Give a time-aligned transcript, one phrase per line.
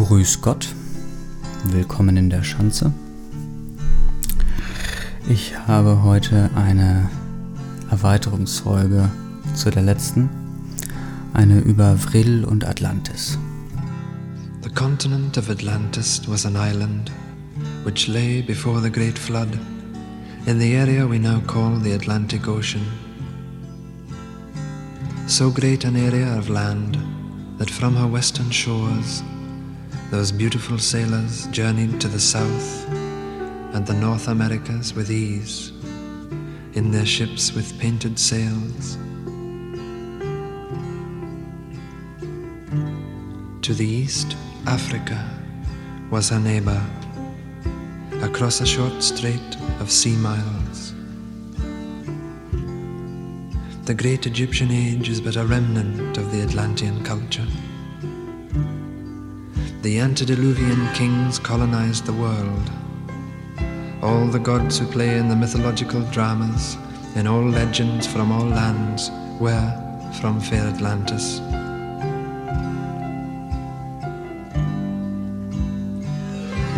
[0.00, 0.66] Grüß Gott,
[1.64, 2.90] willkommen in der Schanze.
[5.28, 7.10] Ich habe heute eine
[7.90, 9.10] Erweiterungsfolge
[9.54, 10.30] zu der letzten,
[11.34, 13.38] eine über Vril und Atlantis.
[14.62, 17.12] The continent of Atlantis was an island
[17.84, 19.50] which lay before the great flood
[20.46, 22.86] in the area we now call the Atlantic Ocean.
[25.26, 26.96] So great an area of land
[27.58, 29.22] that from her western shores
[30.10, 35.70] those beautiful sailors journeyed to the south and the North Americas with ease
[36.74, 38.96] in their ships with painted sails.
[43.62, 44.36] To the east,
[44.66, 45.24] Africa
[46.10, 46.82] was her neighbor,
[48.20, 50.92] across a short strait of sea miles.
[53.84, 57.46] The great Egyptian age is but a remnant of the Atlantean culture.
[59.82, 62.70] The antediluvian kings colonized the world.
[64.02, 66.76] All the gods who play in the mythological dramas,
[67.14, 69.72] in all legends from all lands, were
[70.20, 71.40] from fair Atlantis.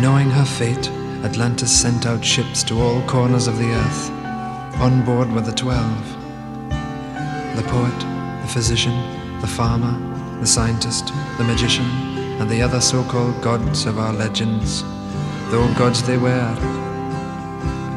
[0.01, 0.89] Knowing her fate,
[1.25, 4.11] Atlantis sent out ships to all corners of the earth.
[4.79, 6.07] On board were the twelve
[7.57, 7.99] the poet,
[8.41, 8.95] the physician,
[9.41, 9.93] the farmer,
[10.39, 11.07] the scientist,
[11.37, 14.83] the magician, and the other so called gods of our legends,
[15.51, 16.55] though gods they were.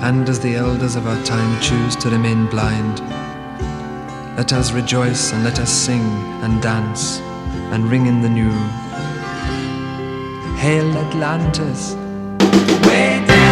[0.02, 3.00] And as the elders of our time choose to remain blind,
[4.36, 6.06] let us rejoice and let us sing
[6.42, 7.20] and dance
[7.72, 8.52] and ring in the new.
[10.56, 11.94] Hail Atlantis!
[12.86, 13.45] Way down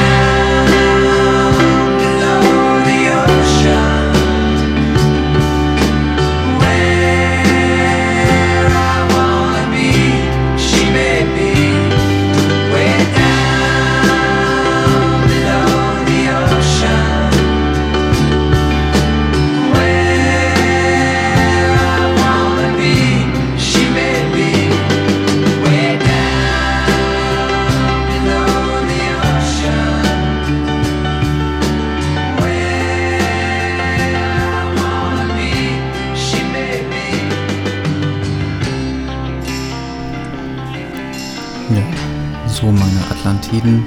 [43.64, 43.85] Atlantiden.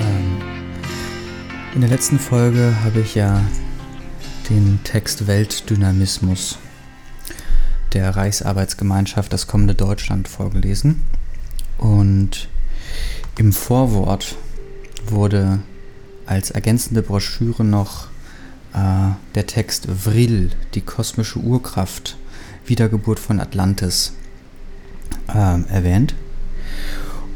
[0.00, 0.38] Ähm,
[1.74, 3.42] in der letzten Folge habe ich ja
[4.48, 6.58] den Text Weltdynamismus
[7.92, 11.02] der Reichsarbeitsgemeinschaft Das kommende Deutschland vorgelesen.
[11.76, 12.48] Und
[13.36, 14.36] im Vorwort
[15.06, 15.60] wurde
[16.24, 18.06] als ergänzende Broschüre noch
[18.72, 22.16] äh, der Text Vril, die kosmische Urkraft,
[22.64, 24.14] Wiedergeburt von Atlantis
[25.34, 26.14] ähm, erwähnt.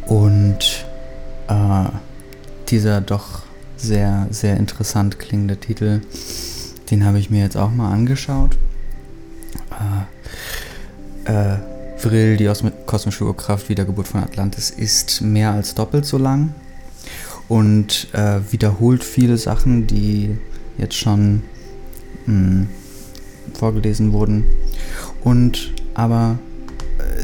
[0.07, 0.86] Und
[1.49, 1.89] äh,
[2.69, 3.43] dieser doch
[3.77, 6.01] sehr, sehr interessant klingende Titel,
[6.91, 8.57] den habe ich mir jetzt auch mal angeschaut.
[11.27, 11.59] Äh, äh,
[11.99, 16.55] Vril, die Osmi- kosmische Urkraft, Wiedergeburt von Atlantis, ist mehr als doppelt so lang
[17.49, 20.37] und äh, wiederholt viele Sachen, die
[20.79, 21.43] jetzt schon
[22.27, 22.67] mh,
[23.55, 24.45] vorgelesen wurden.
[25.25, 26.39] Und aber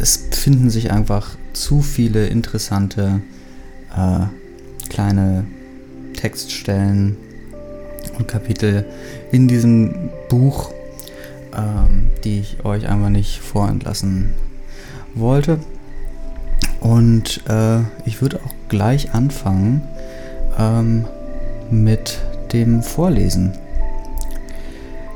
[0.00, 3.21] es finden sich einfach zu viele interessante
[3.97, 4.26] äh,
[4.88, 5.44] kleine
[6.14, 7.16] Textstellen
[8.19, 8.84] und Kapitel
[9.30, 10.72] in diesem Buch,
[11.56, 14.34] ähm, die ich euch einfach nicht vorentlassen
[15.14, 15.58] wollte.
[16.80, 19.82] Und äh, ich würde auch gleich anfangen
[20.59, 21.04] ähm,
[21.70, 22.19] mit
[22.53, 23.53] dem Vorlesen.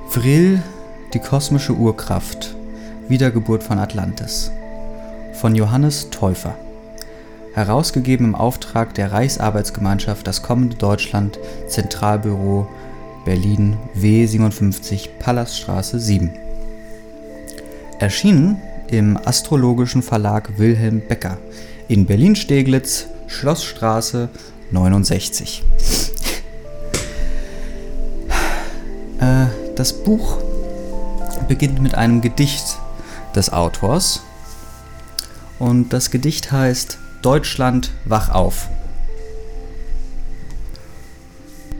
[0.08, 0.62] Vril,
[1.12, 2.54] die kosmische Urkraft,
[3.08, 4.50] Wiedergeburt von Atlantis.
[5.34, 6.56] Von Johannes Täufer.
[7.56, 12.68] Herausgegeben im Auftrag der Reichsarbeitsgemeinschaft Das kommende Deutschland, Zentralbüro
[13.24, 16.32] Berlin W57, Palaststraße 7.
[17.98, 21.38] Erschienen im Astrologischen Verlag Wilhelm Becker
[21.88, 24.28] in Berlin-Steglitz, Schlossstraße
[24.70, 25.64] 69.
[29.18, 30.36] Äh, das Buch
[31.48, 32.76] beginnt mit einem Gedicht
[33.34, 34.20] des Autors.
[35.58, 38.68] Und das Gedicht heißt Deutschland, wach auf.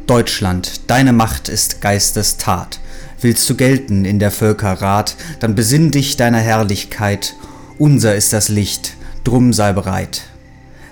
[0.07, 2.81] Deutschland, deine Macht ist Geistes Tat.
[3.21, 7.35] Willst du gelten in der Völker Rat, dann besinn dich deiner Herrlichkeit.
[7.79, 8.95] Unser ist das Licht,
[9.25, 10.23] drum sei bereit.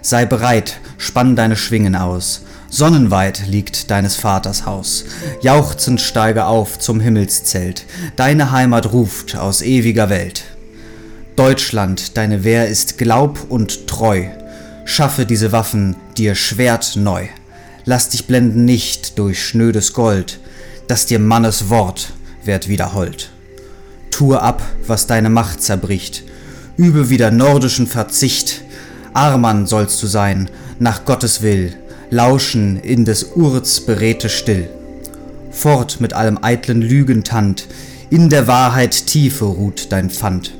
[0.02, 2.42] Sei bereit, spann deine Schwingen aus.
[2.68, 5.04] Sonnenweit liegt deines Vaters Haus.
[5.40, 7.84] Jauchzend steige auf zum Himmelszelt.
[8.16, 10.44] Deine Heimat ruft aus ewiger Welt.
[11.36, 14.26] Deutschland, deine Wehr ist glaub und treu.
[14.84, 17.26] Schaffe diese Waffen dir Schwert neu.
[17.84, 20.38] Lass dich blenden nicht durch schnödes Gold,
[20.86, 22.12] dass dir Mannes Wort
[22.44, 23.30] werd wieder hold.
[24.12, 26.22] Tue ab, was deine Macht zerbricht,
[26.76, 28.62] übe wieder nordischen Verzicht.
[29.12, 30.48] Armann sollst du sein,
[30.78, 31.74] nach Gottes Will,
[32.10, 34.68] lauschen in des Urz Beredte still.
[35.50, 37.66] Fort mit allem eitlen Lügentand,
[38.08, 40.52] in der Wahrheit Tiefe ruht dein Pfand.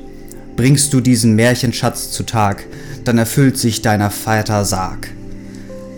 [0.55, 2.63] Bringst du diesen Märchenschatz zutage,
[3.03, 5.09] dann erfüllt sich deiner Vater Sarg.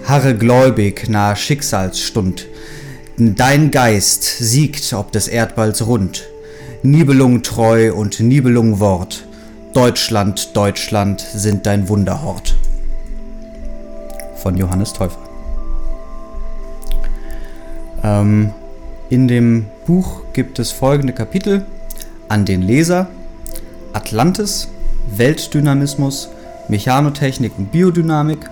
[0.04, 2.48] Harre gläubig nahe Schicksalsstund,
[3.18, 6.24] dein Geist siegt ob des Erdballs rund.
[6.82, 9.28] Nibelung treu und Nibelung Wort,
[9.74, 12.56] Deutschland, Deutschland sind dein Wunderhort.
[14.38, 15.20] Von Johannes Täufer.
[18.04, 18.52] Ähm,
[19.10, 21.66] in dem Buch gibt es folgende Kapitel
[22.30, 23.08] an den Leser
[23.98, 24.68] Atlantis,
[25.16, 26.30] Weltdynamismus,
[26.68, 28.48] Mechanotechnik und Biodynamik,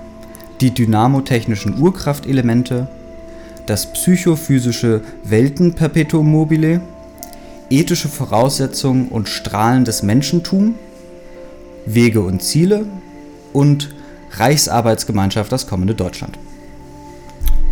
[0.59, 2.87] die dynamotechnischen Urkraftelemente,
[3.67, 6.81] das psychophysische Weltenperpetuum mobile,
[7.69, 10.73] ethische Voraussetzungen und Strahlen des Menschentums,
[11.85, 12.87] Wege und Ziele
[13.53, 13.93] und
[14.31, 16.39] Reichsarbeitsgemeinschaft das kommende Deutschland.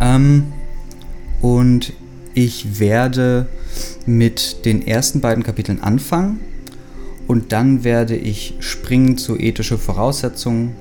[0.00, 0.52] Ähm,
[1.42, 1.92] und
[2.34, 3.46] ich werde
[4.06, 6.38] mit den ersten beiden Kapiteln anfangen
[7.26, 10.76] und dann werde ich springen zu ethische Voraussetzungen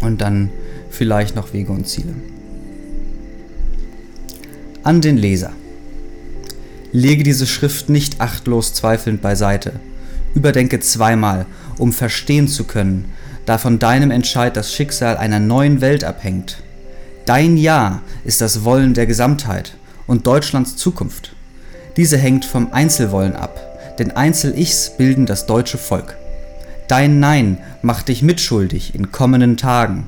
[0.00, 0.50] und dann
[0.90, 2.14] vielleicht noch Wege und Ziele.
[4.82, 5.52] An den Leser.
[6.92, 9.72] Lege diese Schrift nicht achtlos zweifelnd beiseite.
[10.34, 11.46] Überdenke zweimal,
[11.78, 13.06] um verstehen zu können,
[13.46, 16.62] da von deinem Entscheid das Schicksal einer neuen Welt abhängt.
[17.26, 19.76] Dein Ja ist das Wollen der Gesamtheit
[20.06, 21.34] und Deutschlands Zukunft.
[21.96, 26.16] Diese hängt vom Einzelwollen ab denn Einzel-Ichs bilden das deutsche Volk.
[26.88, 30.06] Dein Nein macht dich mitschuldig in kommenden Tagen.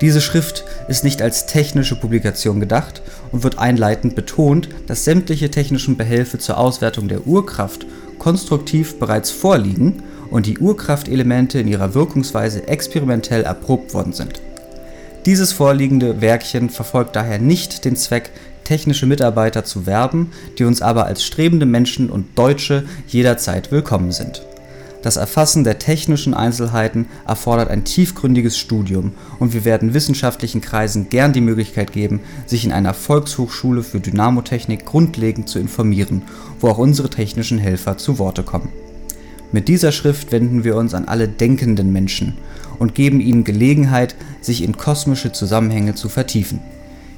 [0.00, 3.02] Diese Schrift ist nicht als technische Publikation gedacht
[3.32, 7.86] und wird einleitend betont, dass sämtliche technischen Behelfe zur Auswertung der Urkraft
[8.18, 14.40] konstruktiv bereits vorliegen und die Urkraftelemente in ihrer Wirkungsweise experimentell erprobt worden sind.
[15.26, 18.30] Dieses vorliegende Werkchen verfolgt daher nicht den Zweck,
[18.64, 24.42] technische Mitarbeiter zu werben, die uns aber als strebende Menschen und Deutsche jederzeit willkommen sind.
[25.04, 31.34] Das Erfassen der technischen Einzelheiten erfordert ein tiefgründiges Studium und wir werden wissenschaftlichen Kreisen gern
[31.34, 36.22] die Möglichkeit geben, sich in einer Volkshochschule für Dynamotechnik grundlegend zu informieren,
[36.58, 38.70] wo auch unsere technischen Helfer zu Worte kommen.
[39.52, 42.38] Mit dieser Schrift wenden wir uns an alle denkenden Menschen
[42.78, 46.60] und geben ihnen Gelegenheit, sich in kosmische Zusammenhänge zu vertiefen.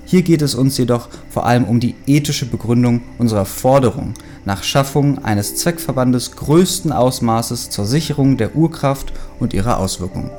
[0.09, 4.15] Hier geht es uns jedoch vor allem um die ethische Begründung unserer Forderung
[4.45, 10.31] nach Schaffung eines Zweckverbandes größten Ausmaßes zur Sicherung der Urkraft und ihrer Auswirkungen.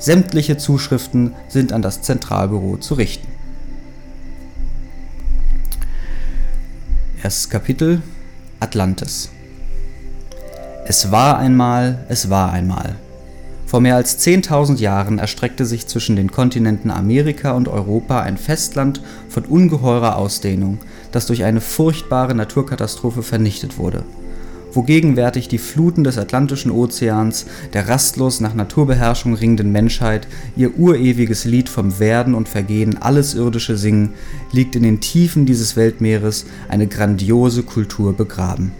[0.00, 3.28] Sämtliche Zuschriften sind an das Zentralbüro zu richten.
[7.22, 8.02] Erstes Kapitel
[8.58, 9.30] Atlantis
[10.86, 12.96] Es war einmal, es war einmal.
[13.74, 19.00] Vor mehr als 10.000 Jahren erstreckte sich zwischen den Kontinenten Amerika und Europa ein Festland
[19.28, 20.78] von ungeheurer Ausdehnung,
[21.10, 24.04] das durch eine furchtbare Naturkatastrophe vernichtet wurde.
[24.72, 31.44] Wo gegenwärtig die Fluten des Atlantischen Ozeans der rastlos nach Naturbeherrschung ringenden Menschheit ihr urewiges
[31.44, 34.10] Lied vom Werden und Vergehen alles Irdische singen,
[34.52, 38.70] liegt in den Tiefen dieses Weltmeeres eine grandiose Kultur begraben.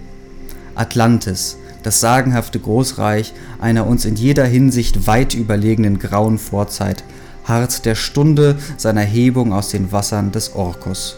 [0.77, 7.05] Atlantis, das sagenhafte Großreich einer uns in jeder Hinsicht weit überlegenen grauen Vorzeit,
[7.45, 11.17] harrt der Stunde seiner Hebung aus den Wassern des Orkus.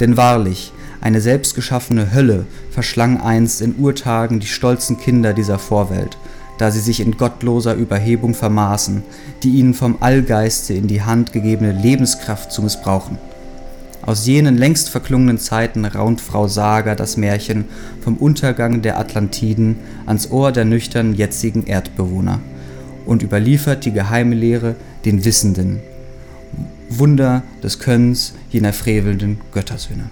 [0.00, 6.16] Denn wahrlich, eine selbstgeschaffene Hölle verschlang einst in Urtagen die stolzen Kinder dieser Vorwelt,
[6.56, 9.02] da sie sich in gottloser Überhebung vermaßen,
[9.42, 13.18] die ihnen vom Allgeiste in die Hand gegebene Lebenskraft zu missbrauchen.
[14.08, 17.66] Aus jenen längst verklungenen Zeiten raunt Frau Sager das Märchen
[18.00, 22.40] vom Untergang der Atlantiden ans Ohr der nüchternen jetzigen Erdbewohner
[23.04, 25.80] und überliefert die geheime Lehre den Wissenden,
[26.88, 30.08] Wunder des Könnens jener frevelnden Göttersöhne.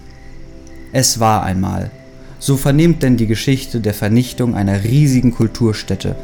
[0.93, 1.91] Es war einmal,
[2.39, 6.17] so vernehmt denn die Geschichte der Vernichtung einer riesigen Kulturstätte,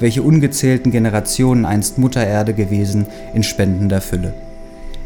[0.00, 4.34] welche ungezählten Generationen einst Muttererde gewesen in spendender Fülle.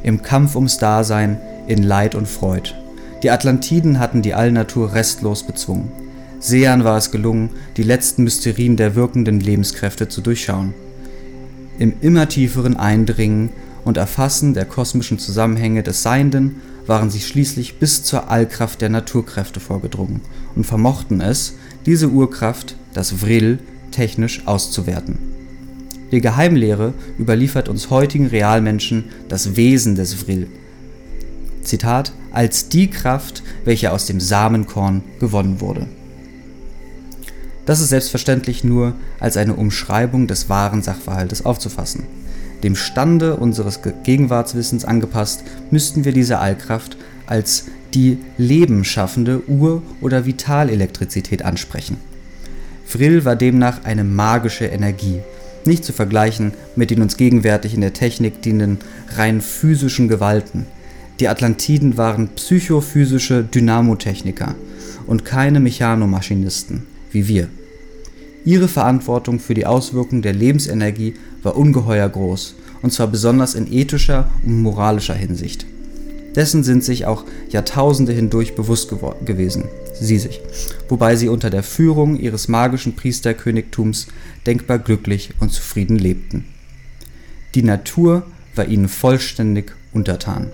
[0.02, 1.36] Im Kampf ums Dasein
[1.66, 2.74] in Leid und Freud.
[3.22, 5.90] Die Atlantiden hatten die Allnatur restlos bezwungen.
[6.40, 10.74] Sean war es gelungen, die letzten Mysterien der wirkenden Lebenskräfte zu durchschauen.
[11.78, 13.50] Im immer tieferen Eindringen
[13.84, 16.56] und Erfassen der kosmischen Zusammenhänge des Seienden
[16.86, 20.20] waren sie schließlich bis zur Allkraft der Naturkräfte vorgedrungen
[20.54, 21.54] und vermochten es,
[21.86, 23.58] diese Urkraft, das Vril,
[23.90, 25.18] technisch auszuwerten.
[26.12, 30.46] Die Geheimlehre überliefert uns heutigen Realmenschen das Wesen des Vril.
[31.64, 35.86] Zitat, als die Kraft, welche aus dem Samenkorn gewonnen wurde.
[37.66, 42.04] Das ist selbstverständlich nur als eine Umschreibung des wahren Sachverhaltes aufzufassen.
[42.62, 51.44] Dem Stande unseres Gegenwartswissens angepasst, müssten wir diese Allkraft als die lebenschaffende Ur- oder Vitalelektrizität
[51.44, 51.96] ansprechen.
[52.86, 55.20] Vril war demnach eine magische Energie,
[55.64, 58.78] nicht zu vergleichen mit den uns gegenwärtig in der Technik dienenden
[59.16, 60.66] rein physischen Gewalten.
[61.20, 64.54] Die Atlantiden waren psychophysische Dynamotechniker
[65.06, 67.48] und keine Mechanomaschinisten wie wir.
[68.44, 74.28] Ihre Verantwortung für die Auswirkung der Lebensenergie war ungeheuer groß, und zwar besonders in ethischer
[74.44, 75.64] und moralischer Hinsicht.
[76.34, 78.92] Dessen sind sich auch Jahrtausende hindurch bewusst
[79.24, 79.64] gewesen,
[79.98, 80.40] sie sich,
[80.88, 84.08] wobei sie unter der Führung ihres magischen Priesterkönigtums
[84.44, 86.44] denkbar glücklich und zufrieden lebten.
[87.54, 90.50] Die Natur war ihnen vollständig untertan.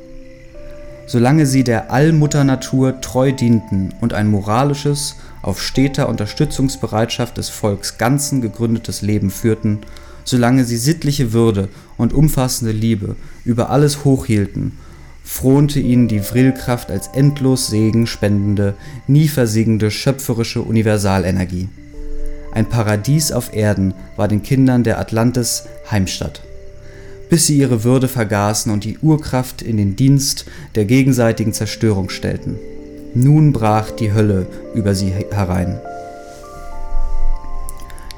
[1.10, 7.98] Solange sie der Allmutter Natur treu dienten und ein moralisches, auf steter Unterstützungsbereitschaft des Volks
[7.98, 9.80] Ganzen gegründetes Leben führten,
[10.22, 14.78] solange sie sittliche Würde und umfassende Liebe über alles hochhielten
[15.24, 18.74] frohnte ihnen die Vrillkraft als endlos Segen spendende,
[19.08, 21.68] nie versiegende schöpferische Universalenergie.
[22.52, 26.42] Ein Paradies auf Erden war den Kindern der Atlantis Heimstatt.
[27.30, 30.44] Bis sie ihre Würde vergaßen und die Urkraft in den Dienst
[30.74, 32.58] der gegenseitigen Zerstörung stellten.
[33.14, 35.80] Nun brach die Hölle über sie herein.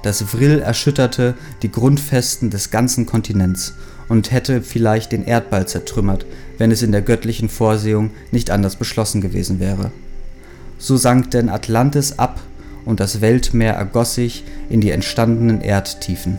[0.03, 3.75] Das Vrill erschütterte die Grundfesten des ganzen Kontinents
[4.09, 6.27] und hätte vielleicht den Erdball zertrümmert,
[6.59, 9.93] wenn es in der göttlichen Vorsehung nicht anders beschlossen gewesen wäre.
[10.79, 12.41] So sank denn Atlantis ab
[12.85, 16.39] und das Weltmeer ergoss sich in die entstandenen Erdtiefen.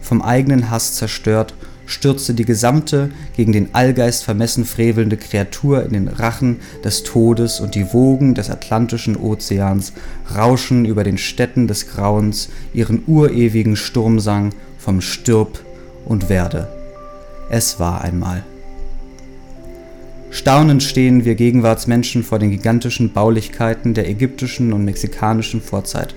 [0.00, 1.54] Vom eigenen Hass zerstört,
[1.88, 7.74] stürzte die gesamte gegen den Allgeist vermessen frevelnde Kreatur in den Rachen des Todes und
[7.74, 9.94] die Wogen des Atlantischen Ozeans
[10.34, 15.64] rauschen über den Städten des Grauens ihren urewigen Sturmsang vom Stirb
[16.04, 16.68] und werde.
[17.50, 18.44] Es war einmal.
[20.30, 26.14] Staunend stehen wir Gegenwartsmenschen vor den gigantischen Baulichkeiten der ägyptischen und mexikanischen Vorzeit.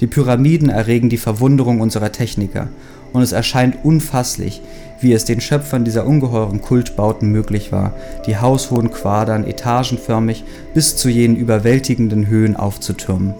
[0.00, 2.68] Die Pyramiden erregen die Verwunderung unserer Techniker,
[3.12, 4.62] und es erscheint unfasslich,
[5.00, 7.92] wie es den Schöpfern dieser ungeheuren Kultbauten möglich war,
[8.26, 13.34] die haushohen Quadern etagenförmig bis zu jenen überwältigenden Höhen aufzutürmen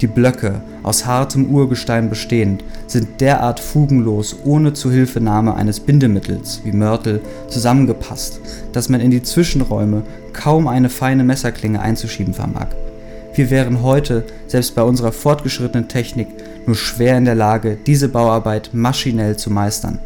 [0.00, 7.20] die Blöcke, aus hartem Urgestein bestehend, sind derart fugenlos ohne Zuhilfenahme eines Bindemittels wie Mörtel
[7.48, 8.40] zusammengepasst,
[8.72, 12.68] dass man in die Zwischenräume kaum eine feine Messerklinge einzuschieben vermag.
[13.34, 16.28] Wir wären heute, selbst bei unserer fortgeschrittenen Technik,
[16.66, 19.98] nur schwer in der Lage, diese Bauarbeit maschinell zu meistern.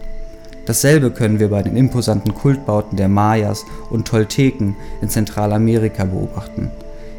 [0.67, 6.71] Dasselbe können wir bei den imposanten Kultbauten der Mayas und Tolteken in Zentralamerika beobachten.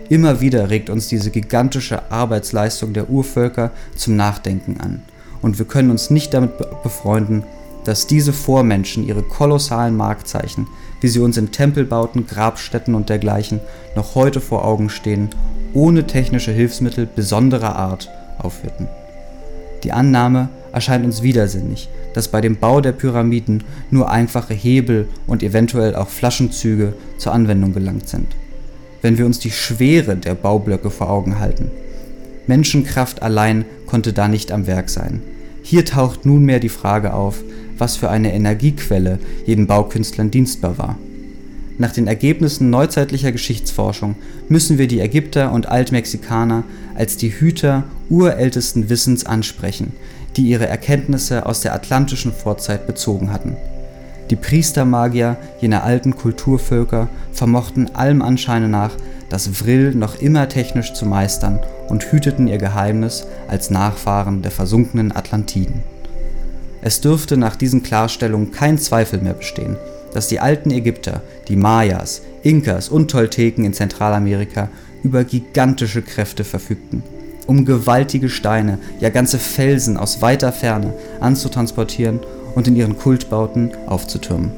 [0.10, 5.01] Immer wieder regt uns diese gigantische Arbeitsleistung der Urvölker zum Nachdenken an.
[5.42, 7.44] Und wir können uns nicht damit befreunden,
[7.84, 10.68] dass diese Vormenschen ihre kolossalen Markzeichen,
[11.01, 13.60] wie sie uns in Tempelbauten, Grabstätten und dergleichen
[13.96, 15.30] noch heute vor Augen stehen,
[15.74, 18.88] ohne technische Hilfsmittel besonderer Art aufführten.
[19.86, 25.44] Die Annahme erscheint uns widersinnig, dass bei dem Bau der Pyramiden nur einfache Hebel und
[25.44, 28.36] eventuell auch Flaschenzüge zur Anwendung gelangt sind
[29.06, 31.70] wenn wir uns die Schwere der Baublöcke vor Augen halten.
[32.48, 35.22] Menschenkraft allein konnte da nicht am Werk sein.
[35.62, 37.44] Hier taucht nunmehr die Frage auf,
[37.77, 40.98] was für eine Energiequelle jeden Baukünstlern dienstbar war.
[41.77, 44.15] Nach den Ergebnissen neuzeitlicher Geschichtsforschung
[44.48, 46.63] müssen wir die Ägypter und Altmexikaner
[46.96, 49.91] als die Hüter urältesten Wissens ansprechen,
[50.38, 53.58] die ihre Erkenntnisse aus der atlantischen Vorzeit bezogen hatten.
[54.29, 58.91] Die Priestermagier jener alten Kulturvölker vermochten allem Anscheine nach
[59.29, 65.15] das Vrill noch immer technisch zu meistern und hüteten ihr Geheimnis als Nachfahren der versunkenen
[65.15, 65.84] Atlantiden.
[66.82, 69.77] Es dürfte nach diesen Klarstellungen kein Zweifel mehr bestehen,
[70.15, 74.69] dass die alten Ägypter, die Mayas, Inkas und Tolteken in Zentralamerika
[75.03, 77.03] über gigantische Kräfte verfügten,
[77.48, 82.22] um gewaltige Steine, ja ganze Felsen aus weiter Ferne anzutransportieren
[82.55, 84.53] und in ihren Kultbauten aufzutürmen.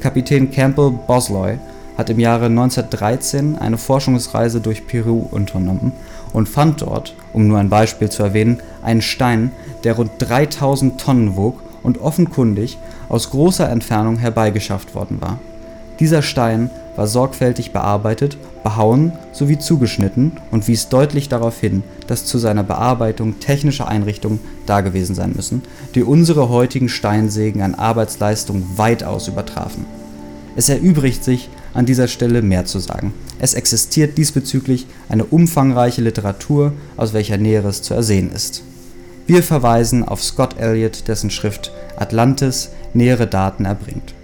[0.00, 1.58] Kapitän Campbell Bosloy
[1.96, 5.92] hat im Jahre 1913 eine Forschungsreise durch Peru unternommen
[6.34, 9.52] und fand dort, um nur ein Beispiel zu erwähnen, einen Stein,
[9.84, 15.38] der rund 3000 Tonnen wog und offenkundig aus großer Entfernung herbeigeschafft worden war.
[16.00, 22.38] Dieser Stein war sorgfältig bearbeitet, behauen sowie zugeschnitten und wies deutlich darauf hin, dass zu
[22.38, 25.62] seiner Bearbeitung technische Einrichtungen dagewesen sein müssen,
[25.94, 29.86] die unsere heutigen Steinsägen an Arbeitsleistung weitaus übertrafen.
[30.54, 33.14] Es erübrigt sich an dieser Stelle mehr zu sagen.
[33.38, 38.62] Es existiert diesbezüglich eine umfangreiche Literatur, aus welcher Näheres zu ersehen ist.
[39.26, 44.14] Wir verweisen auf Scott Elliott, dessen Schrift Atlantis nähere Daten erbringt.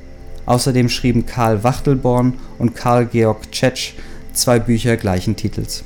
[0.47, 3.95] Außerdem schrieben Karl Wachtelborn und Karl Georg Tschetsch
[4.33, 5.85] zwei Bücher gleichen Titels.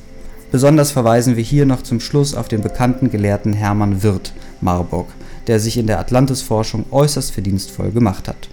[0.50, 5.08] Besonders verweisen wir hier noch zum Schluss auf den bekannten Gelehrten Hermann Wirth (Marburg),
[5.46, 8.48] der sich in der Atlantisforschung äußerst verdienstvoll gemacht hat.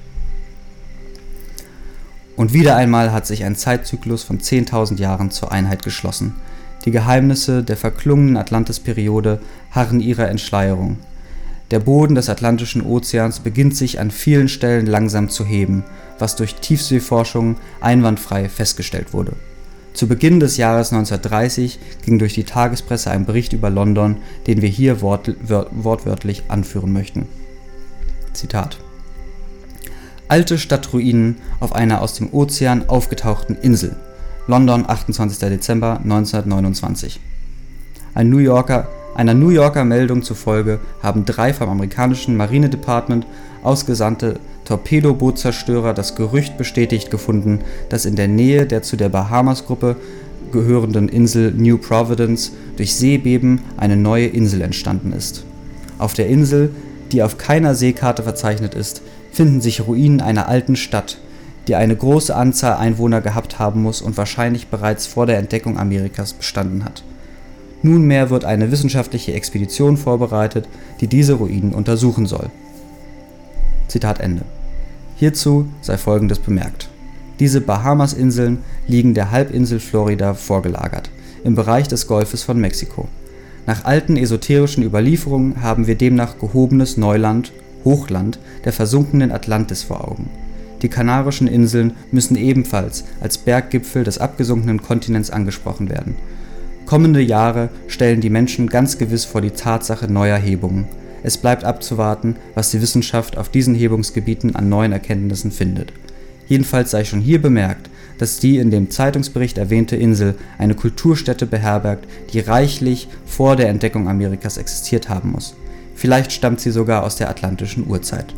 [2.36, 6.36] Und wieder einmal hat sich ein Zeitzyklus von 10.000 Jahren zur Einheit geschlossen.
[6.86, 9.40] Die Geheimnisse der verklungenen Atlantisperiode
[9.72, 10.98] harren ihrer Entschleierung
[11.72, 15.84] der Boden des Atlantischen Ozeans beginnt sich an vielen Stellen langsam zu heben,
[16.18, 19.34] was durch Tiefseeforschung einwandfrei festgestellt wurde.
[19.94, 24.18] Zu Beginn des Jahres 1930 ging durch die Tagespresse ein Bericht über London,
[24.48, 27.28] den wir hier wort wortwörtlich anführen möchten.
[28.34, 28.80] Zitat
[30.28, 33.96] Alte Stadtruinen auf einer aus dem Ozean aufgetauchten Insel.
[34.50, 35.48] London, 28.
[35.48, 37.20] Dezember 1929.
[38.16, 43.28] Ein New Yorker einer New Yorker Meldung zufolge haben drei vom amerikanischen Marine Department
[43.62, 49.98] ausgesandte Torpedobootzerstörer das Gerücht bestätigt gefunden, dass in der Nähe der zu der Bahamas-Gruppe
[50.52, 55.44] gehörenden Insel New Providence durch Seebeben eine neue Insel entstanden ist.
[56.00, 56.72] Auf der Insel,
[57.12, 61.20] die auf keiner Seekarte verzeichnet ist, finden sich Ruinen einer alten Stadt,
[61.70, 66.34] die eine große Anzahl Einwohner gehabt haben muss und wahrscheinlich bereits vor der Entdeckung Amerikas
[66.34, 67.04] bestanden hat
[67.82, 70.68] Nunmehr wird eine wissenschaftliche Expedition vorbereitet,
[71.00, 72.50] die diese Ruinen untersuchen soll.
[73.88, 74.44] Zitat Ende.
[75.16, 76.90] Hierzu sei folgendes bemerkt:
[77.40, 81.10] Diese Bahamas-Inseln liegen der Halbinsel Florida vorgelagert,
[81.44, 83.08] im Bereich des Golfes von Mexiko.
[83.66, 87.54] Nach alten esoterischen Überlieferungen haben wir demnach gehobenes Neuland
[87.86, 90.30] (Hochland) der versunkenen Atlantis vor Augen.
[90.82, 96.16] Die Kanarischen Inseln müssen ebenfalls als Berggipfel des abgesunkenen Kontinents angesprochen werden
[96.90, 100.88] Kommende Jahre stellen die Menschen ganz gewiss vor die Tatsache neuer Hebungen.
[101.22, 105.94] Es bleibt abzuwarten, was die Wissenschaft auf diesen Hebungsgebieten an neuen Erkenntnissen findet.
[106.48, 112.08] Jedenfalls sei schon hier bemerkt, dass die in dem Zeitungsbericht erwähnte Insel eine Kulturstätte beherbergt,
[112.34, 115.54] die reichlich vor der Entdeckung Amerikas existiert haben muss.
[115.94, 118.34] Vielleicht stammt sie sogar aus der atlantischen Urzeit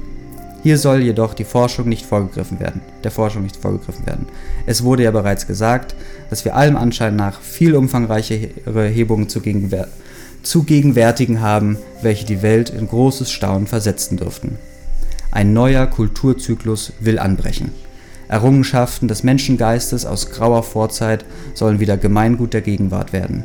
[0.64, 4.28] hier soll jedoch die Forschung nicht vorgegriffen werden, der Forschung nicht vorgegriffen werden.
[4.66, 5.96] Es wurde ja bereits gesagt,
[6.30, 9.88] dass wir allem Anschein nach viel umfangreichere Hebungen zu, gegenwär
[10.44, 14.58] zu gegenwärtigen haben, welche die Welt in großes Staunen versetzen dürften.
[15.32, 17.72] Ein neuer Kulturzyklus will anbrechen.
[18.28, 23.44] Errungenschaften des Menschengeistes aus grauer Vorzeit sollen wieder Gemeingut der Gegenwart werden.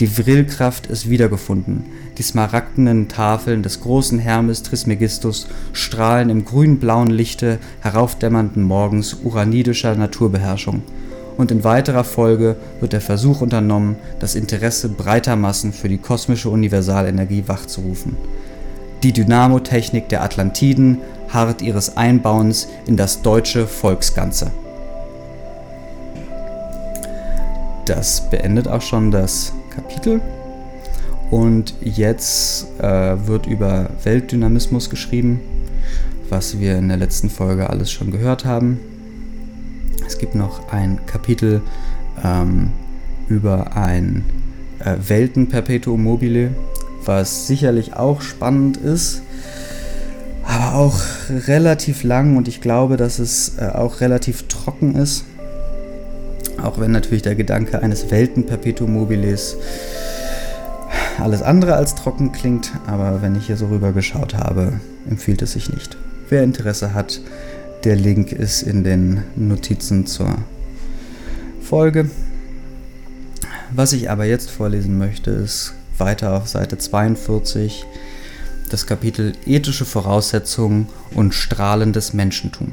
[0.00, 1.84] Die Vrillkraft ist wiedergefunden,
[2.16, 10.82] die smaragdenen Tafeln des großen Hermes Trismegistus strahlen im grün-blauen Lichte heraufdämmernden Morgens uranidischer Naturbeherrschung,
[11.36, 16.48] und in weiterer Folge wird der Versuch unternommen, das Interesse breiter Massen für die kosmische
[16.48, 18.16] Universalenergie wachzurufen.
[19.02, 20.96] Die Dynamotechnik der Atlantiden
[21.28, 24.50] harrt ihres Einbauens in das deutsche Volksganze.
[27.84, 30.20] Das beendet auch schon das Kapitel.
[31.30, 35.40] Und jetzt äh, wird über Weltdynamismus geschrieben,
[36.28, 38.80] was wir in der letzten Folge alles schon gehört haben.
[40.06, 41.62] Es gibt noch ein Kapitel
[42.22, 42.72] ähm,
[43.28, 44.24] über ein
[44.80, 46.50] äh, Weltenperpetuum mobile,
[47.04, 49.22] was sicherlich auch spannend ist,
[50.44, 51.00] aber auch
[51.46, 55.24] relativ lang und ich glaube, dass es äh, auch relativ trocken ist.
[56.62, 59.56] Auch wenn natürlich der Gedanke eines Weltenperpetuum mobiles
[61.18, 65.52] alles andere als trocken klingt, aber wenn ich hier so rüber geschaut habe, empfiehlt es
[65.52, 65.96] sich nicht.
[66.28, 67.20] Wer Interesse hat,
[67.84, 70.36] der Link ist in den Notizen zur
[71.60, 72.10] Folge.
[73.72, 77.84] Was ich aber jetzt vorlesen möchte, ist weiter auf Seite 42
[78.70, 82.72] das Kapitel Ethische Voraussetzungen und strahlendes Menschentum.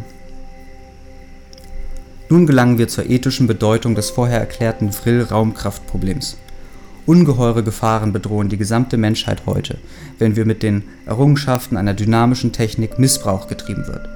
[2.30, 6.38] Nun gelangen wir zur ethischen Bedeutung des vorher erklärten Vrill-Raumkraftproblems.
[7.06, 9.78] Ungeheure Gefahren bedrohen die gesamte Menschheit heute,
[10.20, 14.10] wenn wir mit den Errungenschaften einer dynamischen Technik Missbrauch getrieben wird.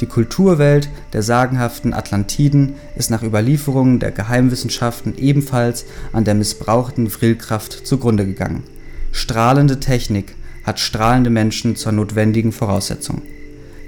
[0.00, 7.86] Die Kulturwelt der sagenhaften Atlantiden ist nach Überlieferungen der Geheimwissenschaften ebenfalls an der missbrauchten Vrillkraft
[7.86, 8.64] zugrunde gegangen.
[9.12, 13.22] Strahlende Technik hat strahlende Menschen zur notwendigen Voraussetzung.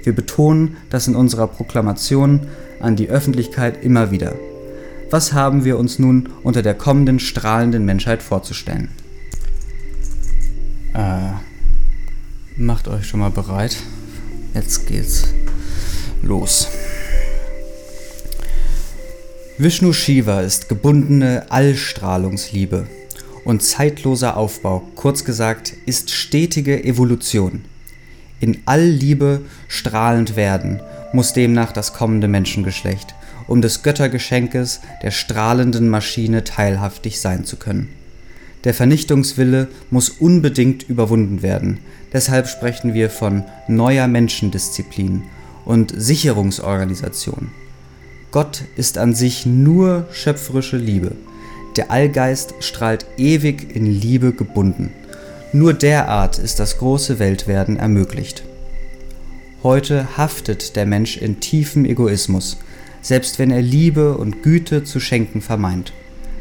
[0.03, 2.47] Wir betonen das in unserer Proklamation
[2.79, 4.35] an die Öffentlichkeit immer wieder.
[5.09, 8.89] Was haben wir uns nun unter der kommenden strahlenden Menschheit vorzustellen?
[10.93, 11.31] Äh,
[12.57, 13.77] macht euch schon mal bereit.
[14.53, 15.33] Jetzt geht's
[16.21, 16.67] los.
[19.57, 22.85] Vishnu Shiva ist gebundene Allstrahlungsliebe
[23.43, 27.63] und zeitloser Aufbau, kurz gesagt, ist stetige Evolution.
[28.39, 30.81] In Allliebe strahlend werden
[31.13, 33.15] muss demnach das kommende Menschengeschlecht,
[33.47, 37.89] um des Göttergeschenkes der strahlenden Maschine teilhaftig sein zu können.
[38.63, 41.79] Der Vernichtungswille muss unbedingt überwunden werden,
[42.11, 45.23] deshalb sprechen wir von neuer Menschendisziplin
[45.63, 47.49] und Sicherungsorganisation.
[48.31, 51.13] Gott ist an sich nur schöpferische Liebe.
[51.75, 54.91] Der Allgeist strahlt ewig in Liebe gebunden.
[55.53, 58.43] Nur derart ist das große Weltwerden ermöglicht.
[59.63, 62.57] Heute haftet der Mensch in tiefem Egoismus,
[63.01, 65.93] selbst wenn er Liebe und Güte zu schenken vermeint.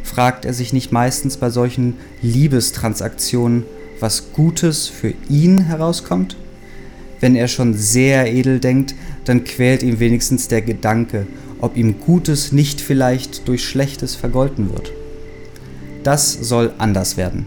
[0.03, 3.65] Fragt er sich nicht meistens bei solchen Liebestransaktionen,
[4.01, 6.37] was Gutes für ihn herauskommt?
[7.19, 11.27] Wenn er schon sehr edel denkt, dann quält ihn wenigstens der Gedanke,
[11.59, 14.93] ob ihm Gutes nicht vielleicht durch Schlechtes vergolten wird.
[16.03, 17.47] Das soll anders werden.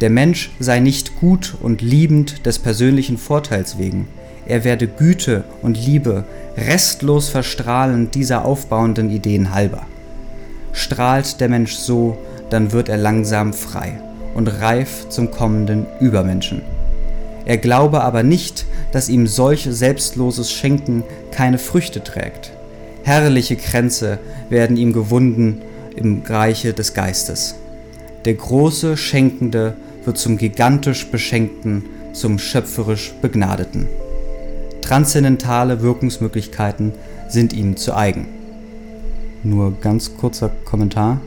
[0.00, 4.08] Der Mensch sei nicht gut und liebend des persönlichen Vorteils wegen.
[4.46, 6.24] Er werde Güte und Liebe
[6.56, 9.82] restlos verstrahlen dieser aufbauenden Ideen halber.
[10.72, 12.16] Strahlt der Mensch so,
[12.50, 13.98] dann wird er langsam frei
[14.34, 16.62] und reif zum kommenden Übermenschen.
[17.44, 22.52] Er glaube aber nicht, dass ihm solch selbstloses Schenken keine Früchte trägt.
[23.04, 24.18] Herrliche Kränze
[24.50, 25.62] werden ihm gewunden
[25.94, 27.54] im Reiche des Geistes.
[28.24, 33.86] Der große Schenkende wird zum gigantisch Beschenkten, zum schöpferisch Begnadeten.
[34.86, 36.92] Transzendentale Wirkungsmöglichkeiten
[37.28, 38.28] sind ihm zu eigen.
[39.42, 41.20] Nur ganz kurzer Kommentar.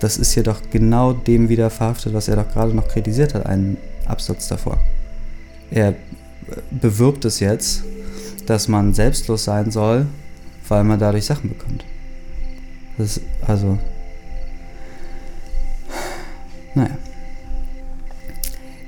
[0.00, 3.76] Das ist jedoch genau dem wieder verhaftet, was er doch gerade noch kritisiert hat, einen
[4.06, 4.78] Absatz davor.
[5.70, 5.92] Er
[6.70, 7.82] bewirbt es jetzt,
[8.46, 10.06] dass man selbstlos sein soll,
[10.66, 11.84] weil man dadurch Sachen bekommt.
[12.96, 13.78] Das ist also.
[16.74, 16.96] Naja.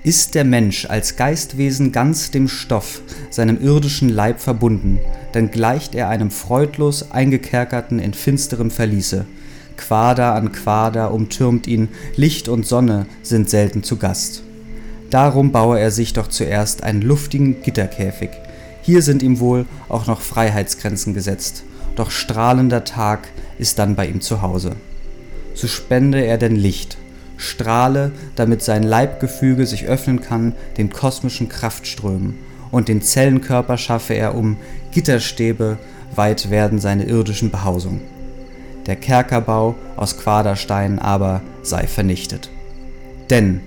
[0.04, 4.98] Ist der Mensch als Geistwesen ganz dem Stoff, seinem irdischen Leib verbunden,
[5.32, 9.24] dann gleicht er einem freudlos eingekerkerten in finsterem Verliese.
[9.78, 14.42] Quader an Quader umtürmt ihn, Licht und Sonne sind selten zu Gast.
[15.08, 18.28] Darum baue er sich doch zuerst einen luftigen Gitterkäfig.
[18.82, 21.64] Hier sind ihm wohl auch noch Freiheitsgrenzen gesetzt,
[21.96, 24.76] doch strahlender Tag ist dann bei ihm zu Hause.
[25.54, 26.98] So spende er denn Licht,
[27.44, 32.34] strahle, damit sein Leibgefüge sich öffnen kann den kosmischen Kraftströmen,
[32.70, 34.56] und den Zellenkörper schaffe er um
[34.90, 35.78] Gitterstäbe,
[36.16, 38.00] weit werden seine irdischen Behausungen.
[38.86, 42.50] Der Kerkerbau aus Quaderstein aber sei vernichtet.
[43.30, 43.60] Denn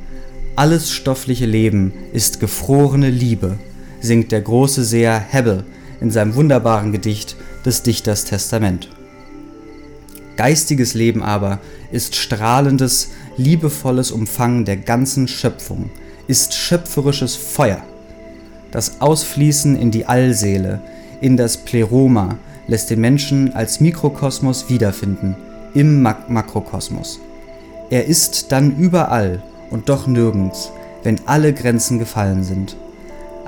[0.55, 3.57] alles stoffliche Leben ist gefrorene Liebe,
[3.99, 5.63] singt der große Seher Hebbel
[6.01, 7.35] in seinem wunderbaren Gedicht
[7.65, 8.89] des Dichters Testament.
[10.35, 11.59] Geistiges Leben aber
[11.91, 15.89] ist strahlendes, liebevolles Umfangen der ganzen Schöpfung,
[16.27, 17.81] ist schöpferisches Feuer.
[18.71, 20.81] Das Ausfließen in die Allseele,
[21.21, 25.35] in das Pleroma, lässt den Menschen als Mikrokosmos wiederfinden,
[25.73, 27.19] im Mak Makrokosmos.
[27.89, 30.71] Er ist dann überall und doch nirgends,
[31.03, 32.75] wenn alle Grenzen gefallen sind.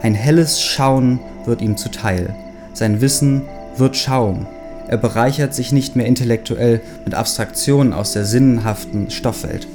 [0.02, 2.34] Ein helles Schauen wird ihm zuteil,
[2.74, 3.42] sein Wissen
[3.76, 4.46] wird Schaum.
[4.88, 9.68] Er bereichert sich nicht mehr intellektuell mit Abstraktionen aus der sinnenhaften Stoffwelt.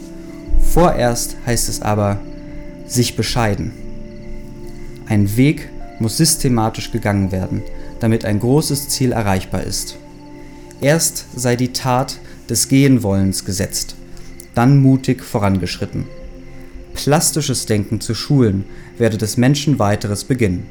[0.74, 2.18] Vorerst heißt es aber,
[2.84, 3.70] sich bescheiden.
[5.06, 5.68] Ein Weg
[6.00, 7.62] muss systematisch gegangen werden,
[8.00, 9.94] damit ein großes Ziel erreichbar ist.
[10.80, 12.18] Erst sei die Tat
[12.50, 13.94] des Gehenwollens gesetzt,
[14.56, 16.06] dann mutig vorangeschritten.
[16.92, 18.64] Plastisches Denken zu schulen
[18.98, 20.66] werde des Menschen weiteres beginnen.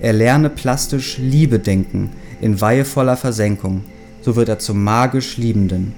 [0.00, 3.84] Er lerne plastisch Liebe denken, in weihevoller Versenkung,
[4.20, 5.94] so wird er zum magisch Liebenden.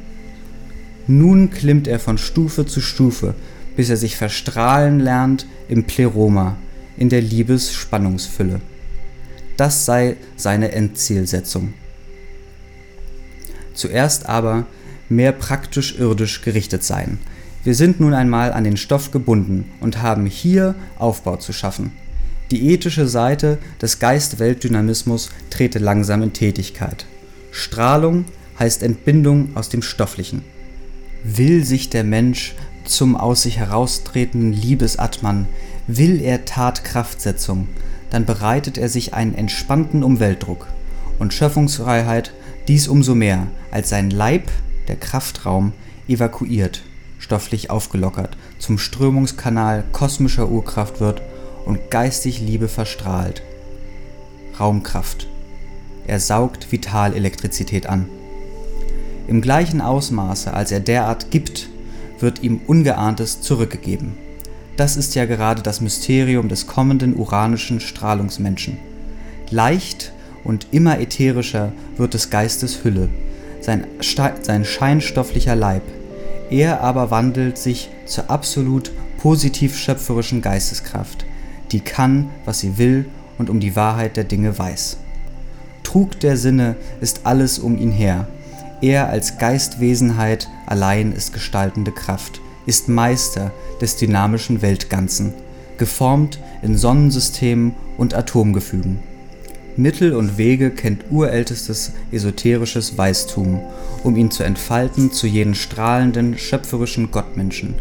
[1.07, 3.35] Nun klimmt er von Stufe zu Stufe,
[3.77, 6.57] bis er sich verstrahlen lernt im Pleroma,
[6.97, 8.61] in der Liebesspannungsfülle.
[9.57, 11.75] Das sei seine Endzielsetzung.
[13.75, 14.67] Zuerst aber
[15.09, 17.19] mehr praktisch irdisch gerichtet sein.
[17.63, 21.93] Wir sind nun einmal an den Stoff gebunden und haben hier Aufbau zu schaffen.
[22.51, 27.07] Die ethische Seite des Geist-Welt-Dynamismus trete langsam in Tätigkeit.
[27.51, 28.25] Strahlung
[28.59, 30.43] heißt Entbindung aus dem Stofflichen.
[31.25, 35.49] Will sich der Mensch zum aus sich heraustretenden Liebesatman,
[35.87, 37.69] will er Tatkraftsetzung,
[38.11, 40.69] dann bereitet er sich einen entspannten Umweltdruck
[41.19, 42.33] und Schöpfungsfreiheit
[42.69, 44.51] Dies umso mehr, als sein Leib,
[44.89, 45.73] der Kraftraum,
[46.09, 46.83] evakuiert,
[47.19, 51.23] stofflich aufgelockert, zum Strömungskanal kosmischer Urkraft wird
[51.65, 53.43] und geistig Liebe verstrahlt.
[54.59, 55.29] Raumkraft.
[56.09, 58.09] Er saugt Vitalelektrizität an.
[59.29, 61.69] Im gleichen Ausmaße, als er derart gibt,
[62.21, 64.15] wird ihm Ungeahntes zurückgegeben.
[64.77, 68.79] Das ist ja gerade das Mysterium des kommenden uranischen Strahlungsmenschen.
[69.51, 70.13] Leicht
[70.45, 73.09] und immer ätherischer wird des Geistes Hülle,
[73.61, 73.87] sein,
[74.43, 75.83] sein scheinstofflicher Leib.
[76.51, 81.25] Er aber wandelt sich zur absolut positiv schöpferischen Geisteskraft,
[81.73, 83.07] die kann, was sie will
[83.39, 84.99] und um die Wahrheit der Dinge weiß.
[85.83, 88.29] Trug der Sinne ist alles um ihn her.
[88.83, 95.33] Er als Geistwesenheit allein ist gestaltende Kraft, ist Meister des dynamischen Weltganzen,
[95.79, 98.99] geformt in Sonnensystemen und Atomgefügen.
[99.79, 103.61] Mittel und Wege kennt urältestes esoterisches Weistum,
[104.03, 107.75] um ihn zu entfalten zu jenen strahlenden, schöpferischen Gottmenschen.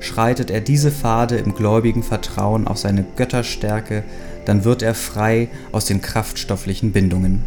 [0.00, 4.04] Schreitet er diese Pfade im gläubigen Vertrauen auf seine Götterstärke,
[4.44, 7.42] dann wird er frei aus den kraftstofflichen Bindungen.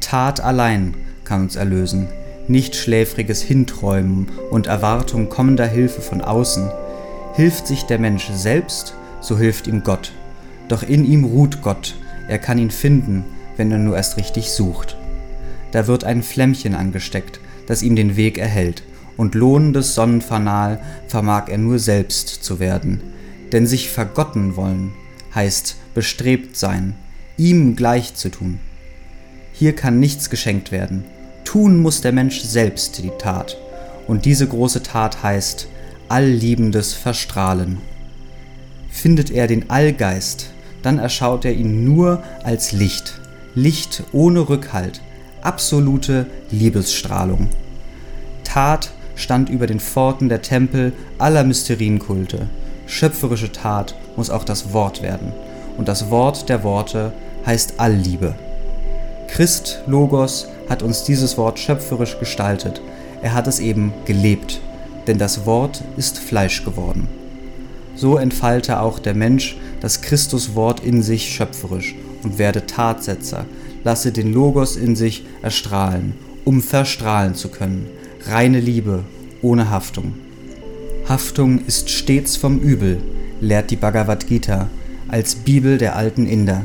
[0.00, 0.94] Tat allein
[1.30, 2.08] kann uns erlösen,
[2.48, 6.68] nicht schläfriges Hinträumen und Erwartung kommender Hilfe von außen.
[7.34, 10.10] Hilft sich der Mensch selbst, so hilft ihm Gott.
[10.66, 11.94] Doch in ihm ruht Gott,
[12.26, 13.24] er kann ihn finden,
[13.56, 14.96] wenn er nur erst richtig sucht.
[15.70, 17.38] Da wird ein Flämmchen angesteckt,
[17.68, 18.82] das ihm den Weg erhält,
[19.16, 23.02] und lohnendes Sonnenfanal vermag er nur selbst zu werden.
[23.52, 24.90] Denn sich vergotten wollen
[25.32, 26.94] heißt bestrebt sein,
[27.36, 28.58] ihm gleich zu tun.
[29.52, 31.04] Hier kann nichts geschenkt werden,
[31.44, 33.56] Tun muss der Mensch selbst die Tat.
[34.06, 35.68] Und diese große Tat heißt
[36.08, 37.78] allliebendes Verstrahlen.
[38.90, 40.50] Findet er den Allgeist,
[40.82, 43.20] dann erschaut er ihn nur als Licht.
[43.54, 45.00] Licht ohne Rückhalt,
[45.42, 47.48] absolute Liebesstrahlung.
[48.44, 52.48] Tat stand über den Pforten der Tempel aller Mysterienkulte.
[52.86, 55.32] Schöpferische Tat muss auch das Wort werden.
[55.76, 57.12] Und das Wort der Worte
[57.46, 58.34] heißt Allliebe.
[59.30, 62.82] Christ, Logos, hat uns dieses Wort schöpferisch gestaltet.
[63.22, 64.60] Er hat es eben gelebt,
[65.06, 67.08] denn das Wort ist Fleisch geworden.
[67.94, 73.46] So entfalte auch der Mensch das Christuswort in sich schöpferisch und werde Tatsetzer,
[73.84, 76.14] lasse den Logos in sich erstrahlen,
[76.44, 77.86] um verstrahlen zu können.
[78.26, 79.04] Reine Liebe,
[79.42, 80.14] ohne Haftung.
[81.08, 83.00] Haftung ist stets vom Übel,
[83.40, 84.68] lehrt die Bhagavad Gita
[85.08, 86.64] als Bibel der alten Inder.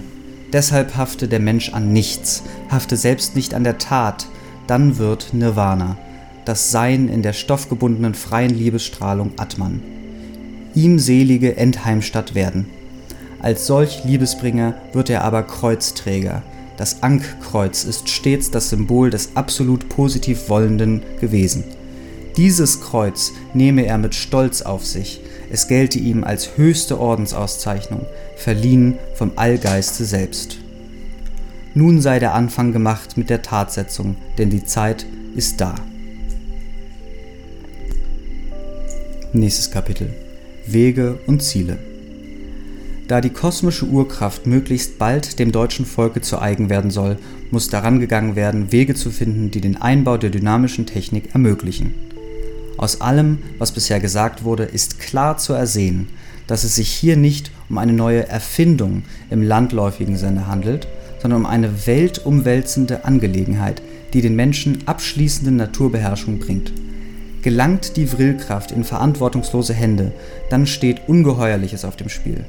[0.53, 4.27] Deshalb hafte der Mensch an nichts, hafte selbst nicht an der Tat,
[4.67, 5.97] dann wird Nirvana,
[6.45, 9.81] das Sein in der stoffgebundenen freien Liebesstrahlung Atman.
[10.75, 12.67] Ihm selige Endheimstatt werden.
[13.39, 16.43] Als solch Liebesbringer wird er aber Kreuzträger.
[16.77, 21.63] Das Ankkreuz ist stets das Symbol des absolut positiv Wollenden gewesen.
[22.37, 28.05] Dieses Kreuz nehme er mit Stolz auf sich, es gelte ihm als höchste Ordensauszeichnung,
[28.35, 30.57] verliehen vom Allgeiste selbst.
[31.73, 35.05] Nun sei der Anfang gemacht mit der Tatsetzung, denn die Zeit
[35.35, 35.75] ist da.
[39.33, 40.13] Nächstes Kapitel.
[40.65, 41.77] Wege und Ziele.
[43.07, 47.17] Da die kosmische Urkraft möglichst bald dem deutschen Volke zu eigen werden soll,
[47.51, 52.04] muss daran gegangen werden, Wege zu finden, die den Einbau der dynamischen Technik ermöglichen.
[52.77, 56.09] Aus allem, was bisher gesagt wurde, ist klar zu ersehen,
[56.47, 60.87] dass es sich hier nicht um eine neue Erfindung im landläufigen Sinne handelt,
[61.21, 63.81] sondern um eine weltumwälzende Angelegenheit,
[64.13, 66.71] die den Menschen abschließende Naturbeherrschung bringt.
[67.41, 70.11] Gelangt die Vrillkraft in verantwortungslose Hände,
[70.49, 72.45] dann steht Ungeheuerliches auf dem Spiel.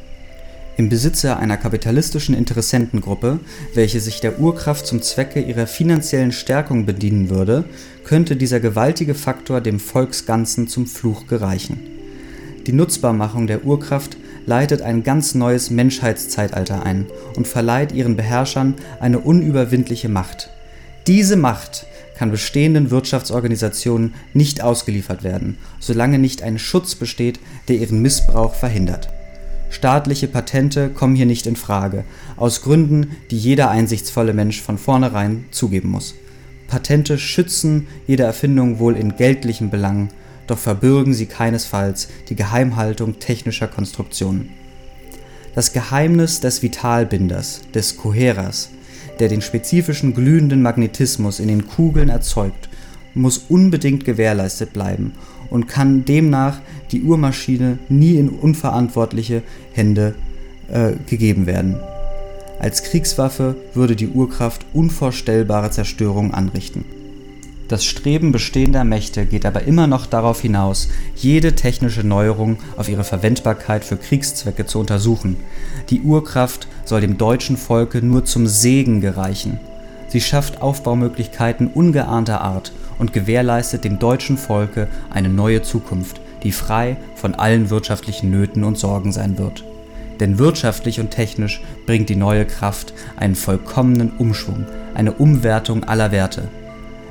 [0.78, 3.40] Im Besitze einer kapitalistischen Interessentengruppe,
[3.72, 7.64] welche sich der Urkraft zum Zwecke ihrer finanziellen Stärkung bedienen würde,
[8.04, 11.80] könnte dieser gewaltige Faktor dem Volksganzen zum Fluch gereichen.
[12.66, 19.20] Die Nutzbarmachung der Urkraft leitet ein ganz neues Menschheitszeitalter ein und verleiht ihren Beherrschern eine
[19.20, 20.50] unüberwindliche Macht.
[21.06, 21.86] Diese Macht
[22.18, 29.08] kann bestehenden Wirtschaftsorganisationen nicht ausgeliefert werden, solange nicht ein Schutz besteht, der ihren Missbrauch verhindert
[29.70, 32.04] Staatliche Patente kommen hier nicht in Frage,
[32.36, 36.14] aus Gründen, die jeder einsichtsvolle Mensch von vornherein zugeben muss.
[36.68, 40.08] Patente schützen jede Erfindung wohl in geldlichen Belangen,
[40.46, 44.50] doch verbürgen sie keinesfalls die Geheimhaltung technischer Konstruktionen.
[45.54, 48.70] Das Geheimnis des Vitalbinders, des Coherers,
[49.18, 52.68] der den spezifischen glühenden Magnetismus in den Kugeln erzeugt,
[53.14, 55.14] muss unbedingt gewährleistet bleiben
[55.50, 56.60] und kann demnach
[56.92, 60.14] die Uhrmaschine nie in unverantwortliche Hände
[60.68, 61.76] äh, gegeben werden.
[62.58, 66.84] Als Kriegswaffe würde die Urkraft unvorstellbare Zerstörung anrichten.
[67.68, 73.02] Das Streben bestehender Mächte geht aber immer noch darauf hinaus, jede technische Neuerung auf ihre
[73.02, 75.36] Verwendbarkeit für Kriegszwecke zu untersuchen.
[75.90, 79.58] Die Urkraft soll dem deutschen Volke nur zum Segen gereichen.
[80.08, 86.96] Sie schafft Aufbaumöglichkeiten ungeahnter Art und gewährleistet dem deutschen Volke eine neue Zukunft, die frei
[87.14, 89.64] von allen wirtschaftlichen Nöten und Sorgen sein wird.
[90.20, 96.48] Denn wirtschaftlich und technisch bringt die neue Kraft einen vollkommenen Umschwung, eine Umwertung aller Werte.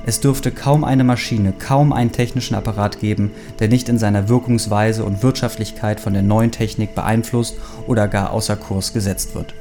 [0.08, 5.04] Es dürfte kaum eine Maschine, kaum einen technischen Apparat geben, der nicht in seiner Wirkungsweise
[5.04, 7.56] und Wirtschaftlichkeit von der neuen Technik beeinflusst
[7.88, 9.56] oder gar außer Kurs gesetzt wird.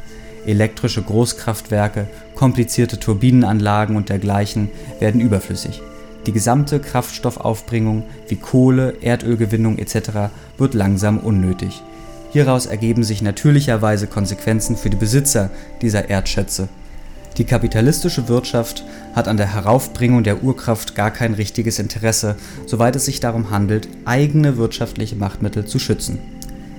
[0.47, 5.81] Elektrische Großkraftwerke, komplizierte Turbinenanlagen und dergleichen werden überflüssig.
[6.27, 10.31] Die gesamte Kraftstoffaufbringung wie Kohle, Erdölgewinnung etc.
[10.59, 11.83] wird langsam unnötig.
[12.33, 16.69] Hieraus ergeben sich natürlicherweise Konsequenzen für die Besitzer dieser Erdschätze
[17.39, 23.07] die kapitalistische Wirtschaft hat an der Heraufbringung der Urkraft gar kein richtiges Interesse, soweit es
[23.07, 26.19] sich darum handelt, eigene wirtschaftliche Machtmittel zu schützen.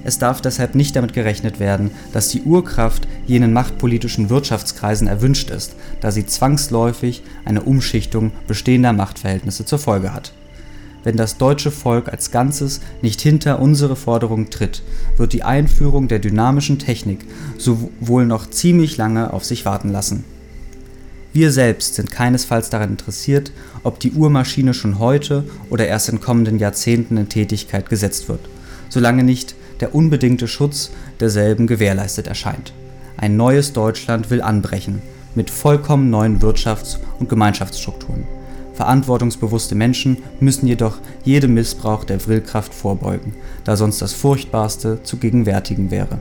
[0.06, 5.76] Es darf deshalb nicht damit gerechnet werden, dass die Urkraft jenen machtpolitischen Wirtschaftskreisen erwünscht ist,
[6.00, 10.32] da sie zwangsläufig eine Umschichtung bestehender Machtverhältnisse zur Folge hat.
[11.04, 14.82] Wenn das deutsche Volk als Ganzes nicht hinter unsere Forderungen tritt,
[15.18, 17.26] wird die Einführung der dynamischen Technik
[17.58, 20.24] sowohl noch ziemlich lange auf sich warten lassen
[21.36, 23.52] wir selbst sind keinesfalls daran interessiert,
[23.84, 28.40] ob die Uhrmaschine schon heute oder erst in kommenden Jahrzehnten in Tätigkeit gesetzt wird,
[28.88, 32.74] solange nicht der unbedingte Schutz derselben gewährleistet erscheint.
[33.18, 35.02] Ein neues Deutschland will anbrechen,
[35.36, 38.26] mit vollkommen neuen Wirtschafts- und Gemeinschaftsstrukturen.
[38.74, 43.34] Verantwortungsbewusste Menschen müssen jedoch jedem Missbrauch der Willkraft vorbeugen,
[43.64, 46.20] da sonst das Furchtbarste zu gegenwärtigen wäre.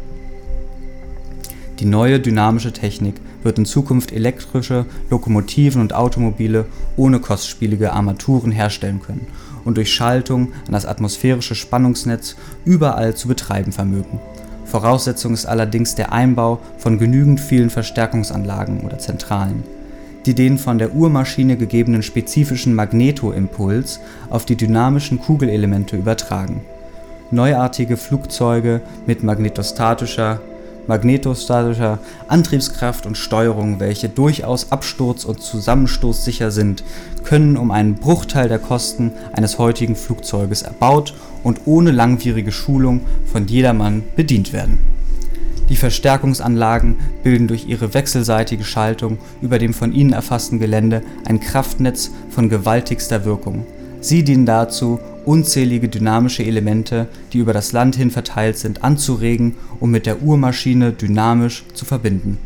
[1.80, 9.00] Die neue dynamische Technik wird in Zukunft elektrische Lokomotiven und Automobile ohne kostspielige Armaturen herstellen
[9.00, 9.26] können
[9.64, 14.20] und durch Schaltung an das atmosphärische Spannungsnetz überall zu betreiben vermögen.
[14.64, 19.62] Voraussetzung ist allerdings der Einbau von genügend vielen Verstärkungsanlagen oder Zentralen,
[20.26, 24.00] die den von der Uhrmaschine gegebenen spezifischen Magnetoimpuls
[24.30, 26.62] auf die dynamischen Kugelelemente übertragen.
[27.30, 30.40] Neuartige Flugzeuge mit magnetostatischer
[30.86, 36.84] magnetostatischer Antriebskraft und Steuerung, welche durchaus absturz- und zusammenstoßsicher sind,
[37.24, 43.46] können um einen Bruchteil der Kosten eines heutigen Flugzeuges erbaut und ohne langwierige Schulung von
[43.46, 44.78] jedermann bedient werden.
[45.70, 52.10] Die Verstärkungsanlagen bilden durch ihre wechselseitige Schaltung über dem von ihnen erfassten Gelände ein Kraftnetz
[52.28, 53.66] von gewaltigster Wirkung.
[54.04, 59.90] Sie dienen dazu, unzählige dynamische Elemente, die über das Land hin verteilt sind, anzuregen und
[59.90, 62.36] mit der Uhrmaschine dynamisch zu verbinden.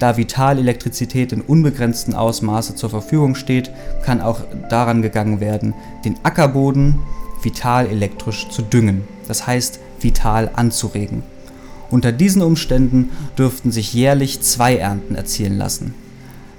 [0.00, 3.70] Da Vitalelektrizität in unbegrenztem Ausmaße zur Verfügung steht,
[4.04, 4.40] kann auch
[4.70, 5.72] daran gegangen werden,
[6.04, 6.98] den Ackerboden
[7.40, 11.22] vital elektrisch zu düngen, das heißt vital anzuregen.
[11.92, 15.94] Unter diesen Umständen dürften sich jährlich zwei Ernten erzielen lassen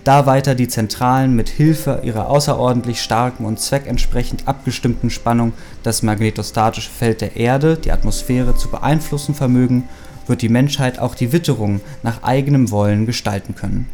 [0.04, 6.90] da weiter die Zentralen mit Hilfe ihrer außerordentlich starken und zweckentsprechend abgestimmten Spannung das magnetostatische
[6.90, 9.88] Feld der Erde, die Atmosphäre, zu beeinflussen vermögen,
[10.28, 13.88] wird die Menschheit auch die Witterung nach eigenem Wollen gestalten können.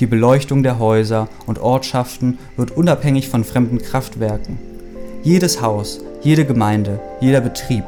[0.00, 4.58] Die Beleuchtung der Häuser und Ortschaften wird unabhängig von fremden Kraftwerken.
[5.22, 7.84] Jedes Haus, jede Gemeinde, jeder Betrieb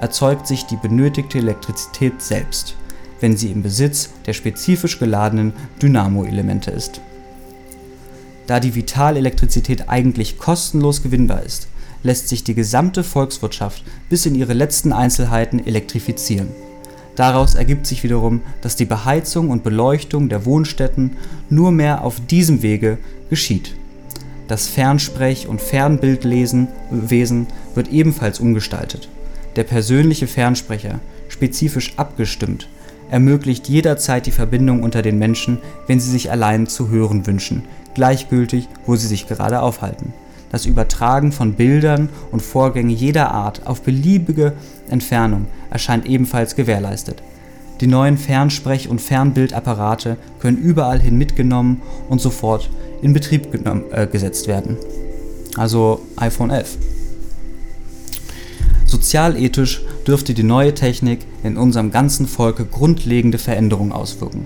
[0.00, 2.74] erzeugt sich die benötigte Elektrizität selbst,
[3.20, 7.00] wenn sie im Besitz der spezifisch geladenen Dynamo-Elemente ist
[8.46, 11.68] da die Vitalelektrizität eigentlich kostenlos gewinnbar ist,
[12.02, 16.48] lässt sich die gesamte Volkswirtschaft bis in ihre letzten Einzelheiten elektrifizieren.
[17.14, 21.16] Daraus ergibt sich wiederum, dass die Beheizung und Beleuchtung der Wohnstätten
[21.50, 23.74] nur mehr auf diesem Wege geschieht.
[24.48, 29.08] Das Fernsprech- und Fernbildlesen Wesen wird ebenfalls umgestaltet.
[29.56, 32.68] Der persönliche Fernsprecher, spezifisch abgestimmt,
[33.12, 37.62] ermöglicht jederzeit die Verbindung unter den Menschen, wenn sie sich allein zu hören wünschen,
[37.94, 40.14] gleichgültig, wo sie sich gerade aufhalten.
[40.50, 44.54] Das Übertragen von Bildern und Vorgängen jeder Art auf beliebige
[44.88, 47.22] Entfernung erscheint ebenfalls gewährleistet.
[47.82, 52.70] Die neuen Fernsprech- und Fernbildapparate können überall hin mitgenommen und sofort
[53.02, 53.48] in Betrieb
[53.92, 54.78] äh, gesetzt werden.
[55.58, 56.78] Also iPhone 11.
[58.86, 64.44] Sozialethisch dürfte die neue Technik in unserem ganzen Volke grundlegende Veränderungen auswirken.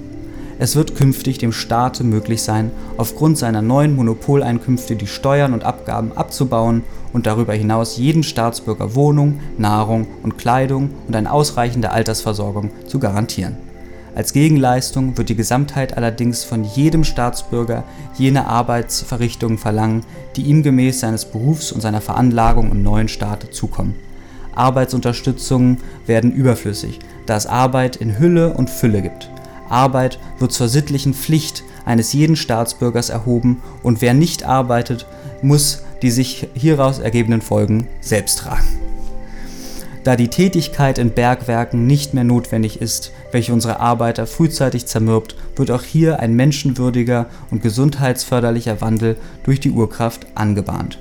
[0.59, 6.13] Es wird künftig dem Staate möglich sein, aufgrund seiner neuen Monopoleinkünfte die Steuern und Abgaben
[6.13, 6.83] abzubauen
[7.13, 13.57] und darüber hinaus jeden Staatsbürger Wohnung, Nahrung und Kleidung und eine ausreichende Altersversorgung zu garantieren.
[14.15, 17.85] Als Gegenleistung wird die Gesamtheit allerdings von jedem Staatsbürger
[18.17, 20.05] jene Arbeitsverrichtungen verlangen,
[20.37, 23.95] die ihm gemäß seines Berufs und seiner Veranlagung im neuen Staate zukommen.
[24.57, 29.31] Arbeitsunterstützungen werden überflüssig, da es Arbeit in Hülle und Fülle gibt.
[29.69, 35.07] Arbeit wird zur sittlichen Pflicht eines jeden Staatsbürgers erhoben und wer nicht arbeitet,
[35.43, 38.67] muss die sich hieraus ergebenden Folgen selbst tragen.
[40.05, 45.73] Da die Tätigkeit in Bergwerken nicht mehr notwendig ist, welche unsere Arbeiter frühzeitig zermürbt, wird
[45.73, 51.01] auch hier ein menschenwürdiger und gesundheitsförderlicher Wandel durch die Urkraft angebahnt.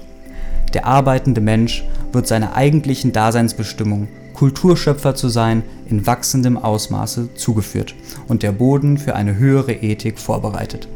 [0.74, 7.96] Der arbeitende Mensch wird seiner eigentlichen Daseinsbestimmung, Kulturschöpfer zu sein, in wachsendem Ausmaße zugeführt
[8.28, 10.88] und der Boden für eine höhere Ethik vorbereitet.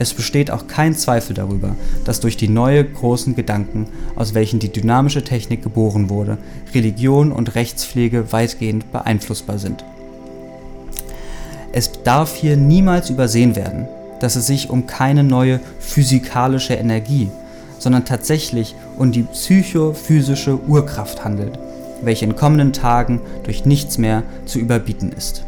[0.00, 4.70] Es besteht auch kein Zweifel darüber, dass durch die neue großen Gedanken, aus welchen die
[4.70, 6.38] dynamische Technik geboren wurde,
[6.72, 9.84] Religion und Rechtspflege weitgehend beeinflussbar sind.
[11.72, 13.88] Es darf hier niemals übersehen werden,
[14.20, 17.28] dass es sich um keine neue physikalische Energie,
[17.78, 21.58] sondern tatsächlich um die psychophysische Urkraft handelt,
[22.02, 25.44] welche in kommenden Tagen durch nichts mehr zu überbieten ist.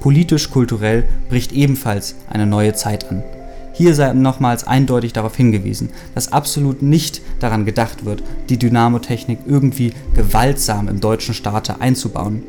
[0.00, 3.22] Politisch-kulturell bricht ebenfalls eine neue Zeit an.
[3.72, 9.92] Hier sei nochmals eindeutig darauf hingewiesen, dass absolut nicht daran gedacht wird, die Dynamotechnik irgendwie
[10.14, 12.42] gewaltsam im deutschen Staate einzubauen.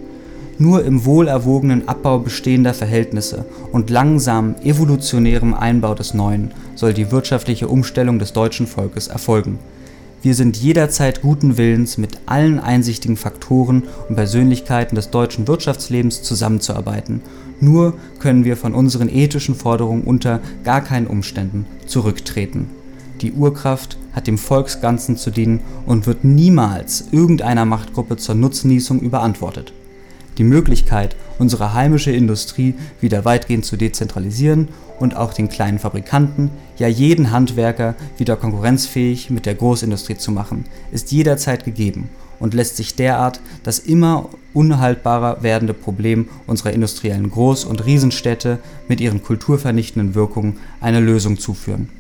[0.60, 7.68] Nur im wohlerwogenen Abbau bestehender Verhältnisse und langsamen evolutionärem Einbau des Neuen soll die wirtschaftliche
[7.68, 9.60] Umstellung des deutschen Volkes erfolgen.
[10.24, 17.22] Wir sind jederzeit guten Willens, mit allen einsichtigen Faktoren und Persönlichkeiten des deutschen Wirtschaftslebens zusammenzuarbeiten
[17.60, 22.70] nur können wir von unseren ethischen Forderungen unter gar keinen Umständen zurücktreten.
[23.22, 29.74] Die Urkraft hat dem Volksganzen zu dienen und wird niemals irgendeiner Machtgruppe zur Nutznießung überantwortet.
[30.38, 34.68] Die Möglichkeit, unsere heimische Industrie wieder weitgehend zu dezentralisieren
[35.00, 40.66] und auch den kleinen Fabrikanten, ja jeden Handwerker wieder konkurrenzfähig mit der Großindustrie zu machen,
[40.92, 42.10] ist jederzeit gegeben
[42.40, 49.02] und lässt sich derart das immer unhaltbarer werdende Problem unserer industriellen Groß- und Riesenstädte mit
[49.02, 51.90] ihren kulturvernichtenden Wirkungen eine Lösung zuführen.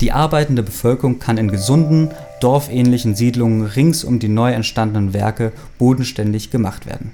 [0.00, 2.10] Die arbeitende Bevölkerung kann in gesunden,
[2.40, 7.12] dorfähnlichen Siedlungen rings um die neu entstandenen Werke bodenständig gemacht werden.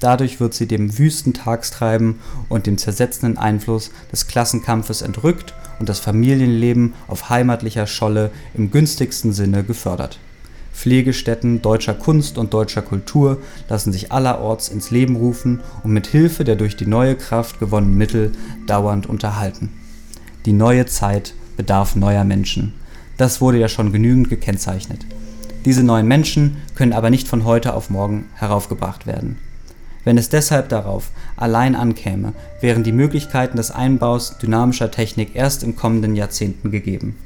[0.00, 5.98] Dadurch wird sie dem wüsten Tagstreiben und dem zersetzenden Einfluss des Klassenkampfes entrückt und das
[5.98, 10.20] Familienleben auf heimatlicher Scholle im günstigsten Sinne gefördert.
[10.72, 13.38] Pflegestätten deutscher Kunst und deutscher Kultur
[13.68, 17.98] lassen sich allerorts ins Leben rufen und mit Hilfe der durch die neue Kraft gewonnenen
[17.98, 18.30] Mittel
[18.68, 19.72] dauernd unterhalten.
[20.46, 22.74] Die neue Zeit bedarf neuer Menschen.
[23.18, 25.04] Das wurde ja schon genügend gekennzeichnet.
[25.64, 29.36] Diese neuen Menschen können aber nicht von heute auf morgen heraufgebracht werden.
[30.04, 35.76] Wenn es deshalb darauf allein ankäme, wären die Möglichkeiten des Einbaus dynamischer Technik erst in
[35.76, 37.16] kommenden Jahrzehnten gegeben.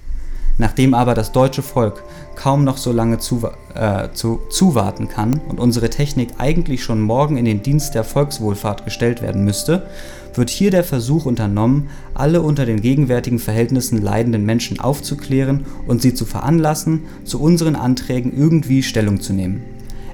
[0.63, 2.05] Nachdem aber das deutsche Volk
[2.37, 3.43] kaum noch so lange zu,
[3.75, 8.85] äh, zu, zuwarten kann und unsere Technik eigentlich schon morgen in den Dienst der Volkswohlfahrt
[8.85, 9.89] gestellt werden müsste,
[10.35, 16.15] wird hier der Versuch unternommen, alle unter den gegenwärtigen Verhältnissen leidenden Menschen aufzuklären und sie
[16.15, 19.65] zu veranlassen, zu unseren Anträgen irgendwie Stellung zu nehmen.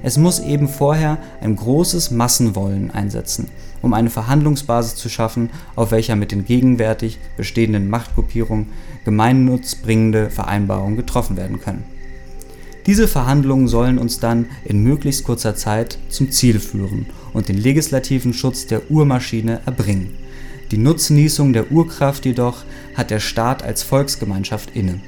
[0.01, 3.49] Es muss eben vorher ein großes Massenwollen einsetzen,
[3.81, 8.67] um eine Verhandlungsbasis zu schaffen, auf welcher mit den gegenwärtig bestehenden Machtgruppierungen
[9.05, 11.83] gemeinnutzbringende Vereinbarungen getroffen werden können.
[12.85, 18.33] Diese Verhandlungen sollen uns dann in möglichst kurzer Zeit zum Ziel führen und den legislativen
[18.33, 20.11] Schutz der Urmaschine erbringen.
[20.71, 22.63] Die Nutznießung der Urkraft jedoch
[22.95, 24.99] hat der Staat als Volksgemeinschaft inne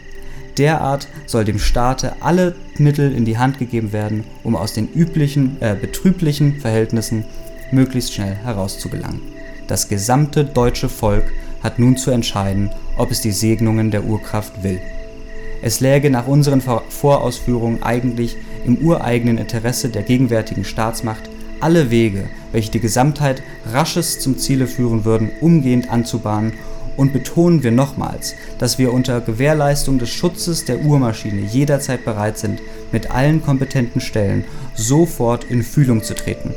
[0.58, 5.58] derart soll dem Staate alle Mittel in die Hand gegeben werden, um aus den üblichen
[5.62, 7.26] äh, betrüblichen Verhältnissen
[7.74, 9.22] möglichst schnell herauszugelangen.
[9.68, 11.32] Das gesamte deutsche Volk
[11.64, 14.80] hat nun zu entscheiden, ob es die Segnungen der Urkraft will.
[15.62, 22.72] Es läge nach unseren Vorausführungen eigentlich im ureigenen Interesse der gegenwärtigen Staatsmacht, alle Wege, welche
[22.72, 26.54] die Gesamtheit rasches zum Ziele führen würden, umgehend anzubahnen
[26.98, 32.62] und betonen wir nochmals, dass wir unter Gewährleistung des Schutzes der Uhrmaschine jederzeit bereit sind,
[32.92, 34.44] mit allen kompetenten Stellen
[34.76, 36.54] sofort in Fühlung zu treten.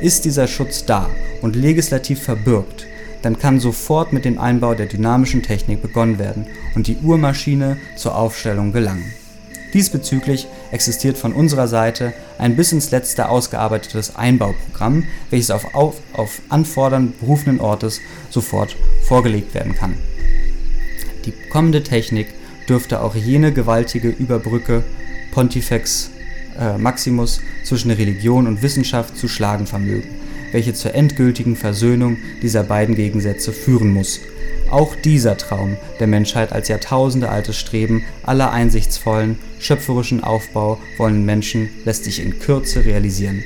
[0.00, 1.10] Ist dieser Schutz da
[1.42, 2.86] und legislativ verbürgt,
[3.22, 6.46] dann kann sofort mit dem Einbau der dynamischen Technik begonnen werden
[6.76, 9.12] und die Uhrmaschine zur Aufstellung gelangen.
[9.74, 16.40] Diesbezüglich existiert von unserer Seite ein bis ins Letzte ausgearbeitetes Einbauprogramm, welches auf, auf, auf
[16.48, 19.94] Anfordern berufenen Ortes sofort vorgelegt werden kann.
[21.26, 22.28] Die kommende Technik
[22.68, 24.84] dürfte auch jene gewaltige Überbrücke
[25.32, 26.10] Pontifex
[26.58, 30.08] äh, Maximus zwischen Religion und Wissenschaft zu schlagen vermögen,
[30.52, 34.20] welche zur endgültigen Versöhnung dieser beiden Gegensätze führen muss.
[34.70, 42.04] Auch dieser Traum der Menschheit als jahrtausendealtes Streben aller einsichtsvollen, schöpferischen Aufbau wollenden Menschen lässt
[42.04, 43.42] sich in Kürze realisieren.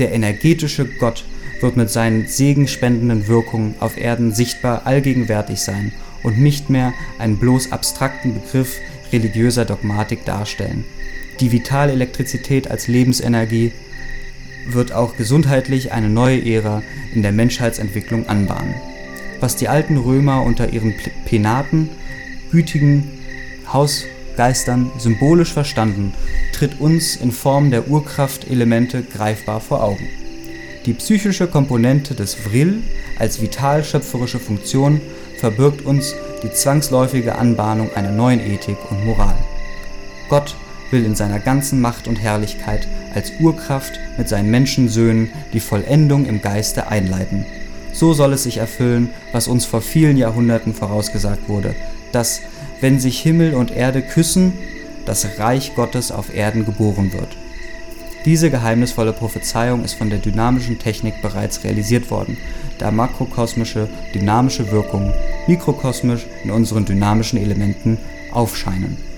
[0.00, 1.24] Der energetische Gott
[1.60, 7.70] wird mit seinen segenspendenden Wirkungen auf Erden sichtbar allgegenwärtig sein und nicht mehr einen bloß
[7.70, 8.78] abstrakten Begriff
[9.12, 10.84] religiöser Dogmatik darstellen.
[11.40, 13.72] Die vitale Elektrizität als Lebensenergie
[14.66, 16.82] wird auch gesundheitlich eine neue Ära
[17.14, 18.74] in der Menschheitsentwicklung anbahnen.
[19.40, 21.88] Was die alten Römer unter ihren Penaten,
[22.50, 23.10] gütigen
[23.72, 26.12] Hausgeistern symbolisch verstanden,
[26.52, 30.06] tritt uns in Form der Urkraftelemente greifbar vor Augen.
[30.84, 32.82] Die psychische Komponente des Vril
[33.18, 35.00] als vital schöpferische Funktion
[35.38, 39.36] verbirgt uns die zwangsläufige Anbahnung einer neuen Ethik und Moral.
[40.28, 40.54] Gott
[40.90, 46.40] will in seiner ganzen Macht und Herrlichkeit als Urkraft mit seinen Menschensöhnen die Vollendung im
[46.42, 47.46] Geiste einleiten.
[47.92, 51.74] So soll es sich erfüllen, was uns vor vielen Jahrhunderten vorausgesagt wurde,
[52.12, 52.40] dass,
[52.80, 54.52] wenn sich Himmel und Erde küssen,
[55.06, 57.36] das Reich Gottes auf Erden geboren wird.
[58.26, 62.36] Diese geheimnisvolle Prophezeiung ist von der dynamischen Technik bereits realisiert worden,
[62.78, 65.12] da makrokosmische dynamische Wirkungen
[65.46, 67.98] mikrokosmisch in unseren dynamischen Elementen
[68.30, 69.09] aufscheinen.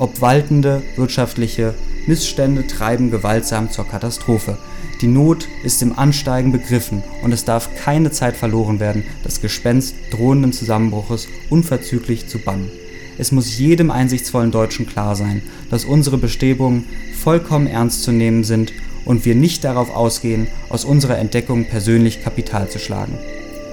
[0.00, 1.74] Obwaltende wirtschaftliche
[2.06, 4.56] Missstände treiben gewaltsam zur Katastrophe.
[5.02, 9.94] Die Not ist im Ansteigen begriffen und es darf keine Zeit verloren werden, das Gespenst
[10.10, 12.70] drohenden Zusammenbruches unverzüglich zu bannen.
[13.18, 18.72] Es muss jedem einsichtsvollen Deutschen klar sein, dass unsere Bestrebungen vollkommen ernst zu nehmen sind
[19.04, 23.18] und wir nicht darauf ausgehen, aus unserer Entdeckung persönlich Kapital zu schlagen.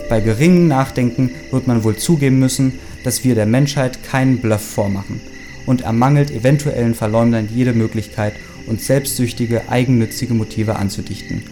[0.09, 5.21] Bei geringem Nachdenken wird man wohl zugeben müssen, dass wir der Menschheit keinen Bluff vormachen
[5.67, 8.33] und ermangelt eventuellen Verleumdern jede Möglichkeit,
[8.65, 11.43] uns selbstsüchtige, eigennützige Motive anzudichten.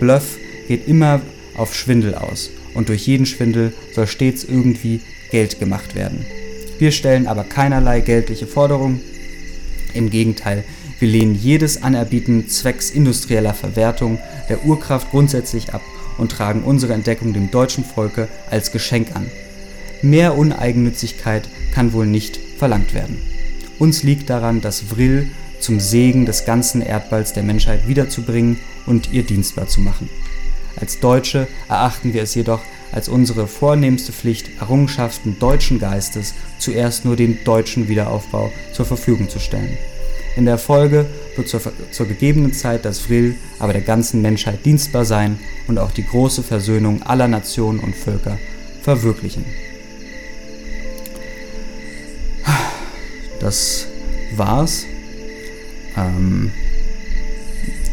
[0.00, 1.20] Bluff geht immer
[1.56, 5.00] auf Schwindel aus und durch jeden Schwindel soll stets irgendwie
[5.30, 6.24] Geld gemacht werden.
[6.78, 9.00] Wir stellen aber keinerlei geldliche Forderungen.
[9.94, 10.64] Im Gegenteil,
[10.98, 15.82] wir lehnen jedes Anerbieten zwecks industrieller Verwertung der Urkraft grundsätzlich ab
[16.18, 19.26] und tragen unsere Entdeckung dem deutschen Volke als Geschenk an.
[20.02, 23.18] Mehr Uneigennützigkeit kann wohl nicht verlangt werden.
[23.78, 29.22] Uns liegt daran, das Vril zum Segen des ganzen Erdballs der Menschheit wiederzubringen und ihr
[29.22, 30.08] dienstbar zu machen.
[30.76, 32.60] Als Deutsche erachten wir es jedoch
[32.92, 39.38] als unsere vornehmste Pflicht, Errungenschaften deutschen Geistes zuerst nur dem deutschen Wiederaufbau zur Verfügung zu
[39.38, 39.76] stellen.
[40.36, 41.06] In der Folge
[41.36, 41.60] wird zur,
[41.90, 46.42] zur gegebenen Zeit das Vril aber der ganzen Menschheit dienstbar sein und auch die große
[46.42, 48.38] Versöhnung aller Nationen und Völker
[48.82, 49.44] verwirklichen.
[53.40, 53.86] Das
[54.34, 54.86] war's.
[55.96, 56.50] Ähm,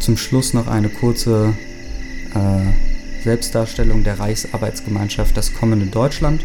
[0.00, 1.54] zum Schluss noch eine kurze
[2.34, 6.44] äh, Selbstdarstellung der Reichsarbeitsgemeinschaft Das kommende Deutschland.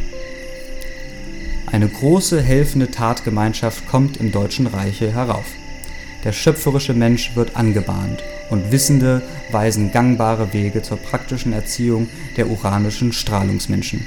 [1.68, 5.46] Eine große helfende Tatgemeinschaft kommt im Deutschen Reiche herauf.
[6.24, 9.22] Der schöpferische Mensch wird angebahnt und Wissende
[9.52, 14.06] weisen gangbare Wege zur praktischen Erziehung der uranischen Strahlungsmenschen.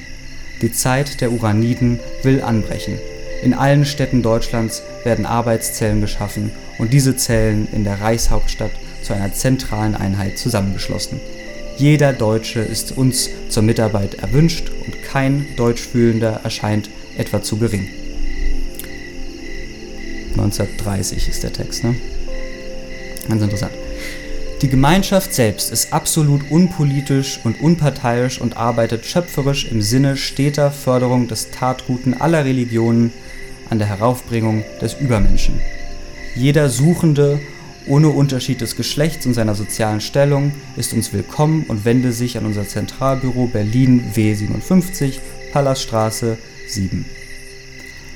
[0.63, 2.99] Die Zeit der Uraniden will anbrechen.
[3.45, 8.71] In allen Städten Deutschlands werden Arbeitszellen geschaffen und diese Zellen in der Reichshauptstadt
[9.03, 11.21] zu einer zentralen Einheit zusammengeschlossen.
[11.77, 16.89] Jeder Deutsche ist uns zur Mitarbeit erwünscht und kein Deutschfühlender erscheint
[17.19, 17.87] etwa zu gering.
[20.31, 21.97] 1930 ist der Text, ne?
[23.29, 23.73] Ganz interessant.
[24.65, 31.29] Die Gemeinschaft selbst ist absolut unpolitisch und unparteiisch und arbeitet schöpferisch im Sinne steter Förderung
[31.29, 33.13] des Tatguten aller Religionen
[33.69, 35.61] an der Heraufbringung des Übermenschen.
[36.35, 37.41] Jeder Suchende,
[37.87, 42.47] ohne Unterschied des Geschlechts und seiner sozialen Stellung, ist uns willkommen und wende sich an
[42.47, 45.19] unser Zentralbüro Berlin W57,
[45.53, 46.39] Palaststraße
[46.69, 47.05] 7.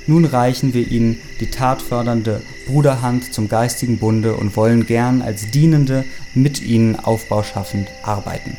[0.08, 6.04] Nun reichen wir ihnen die tatfördernde Bruderhand zum geistigen Bunde und wollen gern als Dienende
[6.34, 8.56] mit ihnen aufbauschaffend arbeiten.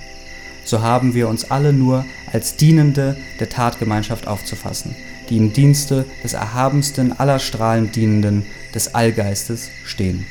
[0.64, 4.96] So haben wir uns alle nur als Dienende der Tatgemeinschaft aufzufassen,
[5.32, 8.46] die im Dienste des erhabensten aller Strahlen dienenden,
[8.76, 10.28] des Allgeistes stehen.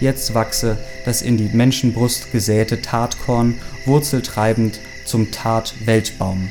[0.00, 3.54] Jetzt wachse das in die Menschenbrust gesäte Tatkorn
[3.86, 6.48] wurzeltreibend zum Tat-Weltbaum,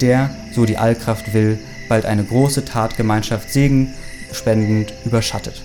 [0.00, 1.58] der, so die Allkraft will,
[1.92, 5.62] bald eine große Tatgemeinschaft segenspendend überschattet.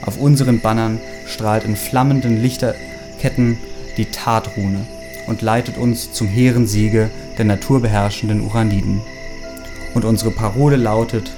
[0.00, 3.58] Auf unseren Bannern strahlt in flammenden Lichterketten
[3.98, 4.86] die Tatrune
[5.26, 9.02] und leitet uns zum hehren Siege der naturbeherrschenden Uraniden.
[9.92, 11.30] Und unsere Parole lautet: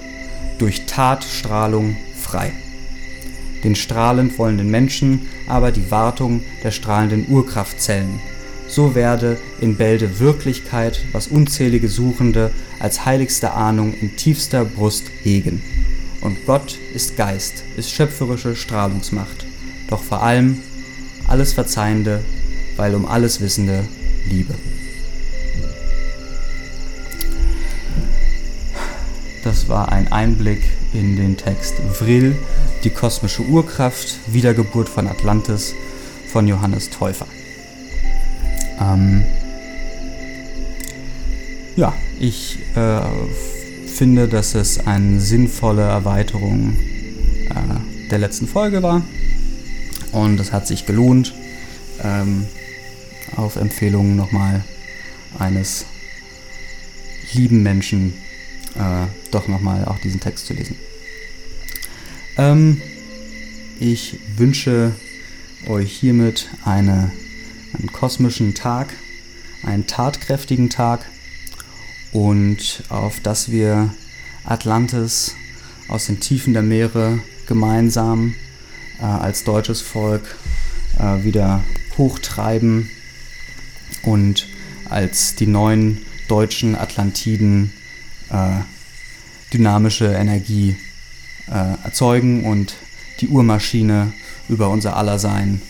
[0.59, 2.53] durch Tatstrahlung frei.
[3.65, 8.21] den strahlend wollenden Menschen aber die Wartung der strahlenden Urkraftzellen.
[8.69, 15.63] So werde in Bälde Wirklichkeit, was unzählige Suchende als heiligste Ahnung in tiefster Brust hegen.
[16.21, 19.47] Und Gott ist Geist, ist schöpferische Strahlungsmacht,
[19.89, 20.59] doch vor allem
[21.29, 22.21] alles Verzeihende,
[22.77, 23.85] weil um alles Wissende
[24.29, 24.55] Liebe.
[29.45, 32.35] Das war ein Einblick in den Text Vril,
[32.83, 35.75] die kosmische Urkraft, Wiedergeburt von Atlantis
[36.33, 37.27] von Johannes Täufer.
[38.81, 39.25] Ähm
[41.77, 43.01] ja, ich äh,
[43.87, 46.77] finde, dass es eine sinnvolle Erweiterung
[47.51, 49.03] äh, der letzten Folge war.
[50.13, 51.35] Und es hat sich gelohnt,
[52.03, 52.47] ähm,
[53.37, 54.65] auf Empfehlung nochmal
[55.39, 55.87] eines
[57.33, 58.15] lieben Menschen
[58.75, 60.77] äh, doch nochmal auch diesen Text zu lesen.
[62.39, 62.81] Ähm,
[63.81, 64.93] ich wünsche
[65.67, 67.11] euch hiermit eine,
[67.79, 68.93] einen kosmischen Tag,
[69.63, 71.07] einen tatkräftigen Tag
[72.13, 73.95] und auf dass wir
[74.45, 75.35] Atlantis
[75.89, 78.35] aus den Tiefen der Meere gemeinsam
[79.01, 80.37] äh, als deutsches Volk
[80.99, 81.65] äh, wieder
[81.99, 82.91] hochtreiben
[84.03, 84.47] und
[84.89, 87.73] als die neuen deutschen Atlantiden
[88.31, 88.61] äh,
[89.53, 90.77] dynamische Energie
[91.49, 92.75] äh, erzeugen und
[93.21, 94.13] die Urmaschine
[94.49, 95.63] über unser aller Sein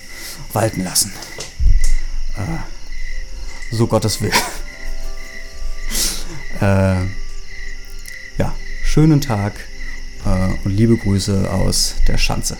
[0.53, 1.13] walten lassen.
[3.71, 4.33] So Gottes Will.
[6.59, 7.05] Äh,
[8.39, 9.53] ja, schönen Tag
[10.25, 12.57] äh, und liebe Grüße aus der Schanze.